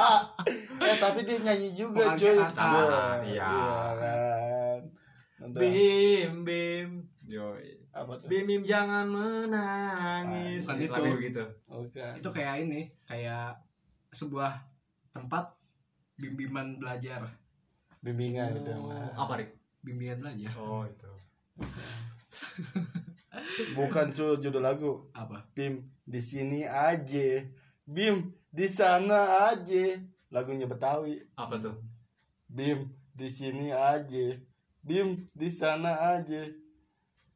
eh 0.84 0.96
tapi 1.00 1.24
dia 1.24 1.36
nyanyi 1.40 1.72
juga 1.72 2.12
Vokalisnya 2.12 2.32
cuy 2.32 2.44
kata. 2.44 2.70
Iya. 3.26 3.50
kan. 3.96 4.78
Bim 5.56 6.34
bim. 6.44 6.90
Yo. 7.30 7.54
apa 7.90 8.14
tuh 8.22 8.26
Bim 8.30 8.44
bim 8.46 8.62
jangan 8.62 9.06
menangis. 9.10 10.68
Bukan 10.68 10.78
itu. 10.78 11.02
Begitu. 11.18 11.44
bukan 11.66 12.12
Itu 12.22 12.28
kayak 12.30 12.54
ini, 12.68 12.86
kayak 13.06 13.58
sebuah 14.14 14.54
tempat 15.10 15.54
bimbingan 16.20 16.78
belajar, 16.78 17.24
bimbingan 18.04 18.54
itu 18.54 18.70
mah. 18.76 19.10
Apa 19.16 19.42
Rik? 19.42 19.50
bimbingan 19.80 20.20
belajar. 20.20 20.52
Oh 20.60 20.84
itu. 20.84 21.10
bukan 23.78 24.10
cuy 24.10 24.34
judul 24.42 24.62
lagu 24.62 25.06
Apa? 25.14 25.46
Bim 25.54 25.86
di 26.02 26.18
sini 26.18 26.66
aja 26.66 27.46
Bim 27.86 28.34
di 28.50 28.66
sana 28.66 29.46
aja 29.50 29.98
lagunya 30.30 30.66
Betawi 30.66 31.22
Apa 31.38 31.62
tuh? 31.62 31.78
Bim 32.50 32.90
di 33.14 33.28
sini 33.30 33.70
aja 33.70 34.26
Bim 34.82 35.22
di 35.30 35.48
sana 35.50 36.18
aja 36.18 36.42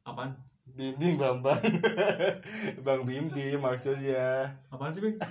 Apaan? 0.03 0.35
Bimbing 0.75 1.15
Bambang 1.15 1.61
Bang 2.85 3.07
Bimbi 3.07 3.55
maksudnya 3.55 4.51
Apaan 4.67 4.91
sih 4.91 4.99
Bing? 4.99 5.15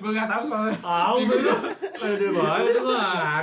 Gue 0.00 0.10
nggak 0.14 0.30
tahu 0.30 0.44
soalnya. 0.46 0.78
Tahu 0.78 1.18
bener. 1.26 1.58
Ada. 2.00 2.06
Ngerti 2.06 2.28
mah. 2.32 3.42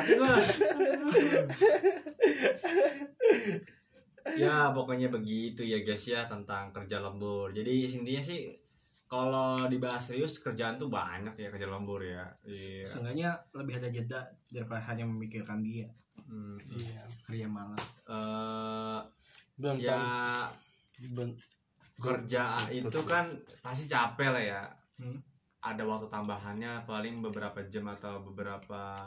ya 4.35 4.75
pokoknya 4.75 5.07
begitu 5.07 5.63
ya 5.63 5.79
guys 5.79 6.03
ya 6.03 6.27
tentang 6.27 6.75
kerja 6.75 6.99
lembur. 6.99 7.55
Jadi 7.55 7.87
intinya 7.87 8.19
sih 8.19 8.51
kalau 9.07 9.71
dibahas 9.71 10.03
serius 10.11 10.43
kerjaan 10.43 10.75
tuh 10.75 10.91
banyak 10.91 11.31
ya 11.39 11.47
kerja 11.47 11.67
lembur 11.71 12.03
ya. 12.03 12.27
Iya. 12.43 12.83
Seenggaknya 12.83 13.39
lebih 13.55 13.79
ada 13.79 13.87
jeda 13.87 14.19
daripada 14.51 14.83
hanya 14.91 15.07
memikirkan 15.07 15.63
dia 15.63 15.87
Hmm. 16.27 16.59
iya 16.75 17.07
kerja 17.23 17.47
malam. 17.47 17.79
Eh, 18.03 18.99
Bang 19.55 19.79
ya 19.79 19.95
Ben- 21.15 21.39
kerja 21.97 22.51
itu 22.69 22.99
kan 23.07 23.23
pasti 23.63 23.87
capek 23.87 24.29
lah 24.35 24.43
ya. 24.43 24.61
Hmm. 24.99 25.23
Ada 25.63 25.87
waktu 25.87 26.11
tambahannya 26.11 26.83
paling 26.83 27.23
beberapa 27.23 27.63
jam 27.65 27.87
atau 27.87 28.21
beberapa 28.21 29.01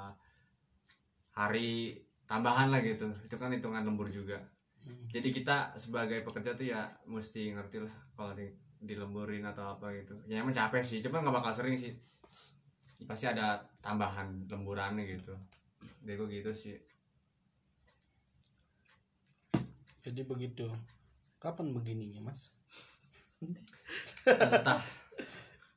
hari 1.31 1.95
tambahan 2.25 2.73
lah 2.73 2.81
gitu. 2.83 3.07
Itu 3.27 3.37
kan 3.37 3.53
hitungan 3.53 3.85
lembur 3.85 4.09
juga. 4.09 4.41
Hmm. 4.81 5.07
Jadi 5.13 5.29
kita 5.35 5.77
sebagai 5.77 6.25
pekerja 6.25 6.57
tuh 6.57 6.67
ya 6.73 6.89
mesti 7.05 7.53
ngerti 7.53 7.85
lah 7.85 7.95
kalau 8.17 8.33
di 8.33 8.49
dilemburin 8.81 9.45
atau 9.45 9.77
apa 9.77 9.93
gitu. 9.93 10.17
Ya 10.25 10.41
emang 10.41 10.57
capek 10.57 10.81
sih 10.81 11.05
cuma 11.05 11.21
nggak 11.21 11.37
bakal 11.37 11.53
sering 11.53 11.77
sih. 11.77 11.93
Pasti 13.05 13.29
ada 13.29 13.61
tambahan 13.85 14.49
lemburannya 14.49 15.05
gitu. 15.05 15.37
Dari 16.01 16.17
gue 16.17 16.29
gitu 16.29 16.53
sih. 16.53 16.77
Jadi 20.01 20.21
begitu. 20.25 20.65
Kapan 21.41 21.77
begininya 21.77 22.25
mas? 22.25 22.57
Entah. 24.25 24.81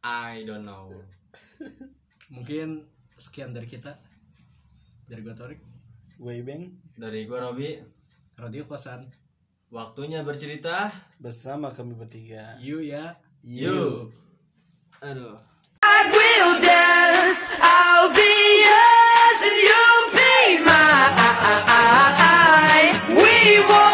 I 0.04 0.44
don't 0.44 0.68
know. 0.68 0.92
Mungkin 2.32 2.84
sekian 3.16 3.56
dari 3.56 3.68
kita. 3.68 3.96
Dari 5.08 5.20
gua 5.24 5.36
Torik. 5.36 5.60
Weibeng 6.20 6.72
dari 6.96 7.26
gue 7.28 7.36
Robi 7.36 7.72
Radio 8.38 8.66
Kosan. 8.66 9.06
Waktunya 9.70 10.26
bercerita 10.26 10.90
bersama 11.22 11.70
kami 11.70 11.94
bertiga. 11.98 12.58
You 12.62 12.82
ya. 12.82 13.14
You. 13.46 13.70
you. 13.70 14.12
Aduh. 15.06 15.38
I 15.84 16.08
will 16.10 16.62
dance, 16.64 17.44
I'll 17.60 18.08
be 18.10 18.34
yours 18.66 19.40
and 19.44 19.58
you'll 19.62 20.10
be 20.16 20.64
I 20.66 22.96
We 23.12 23.60
will 23.68 23.93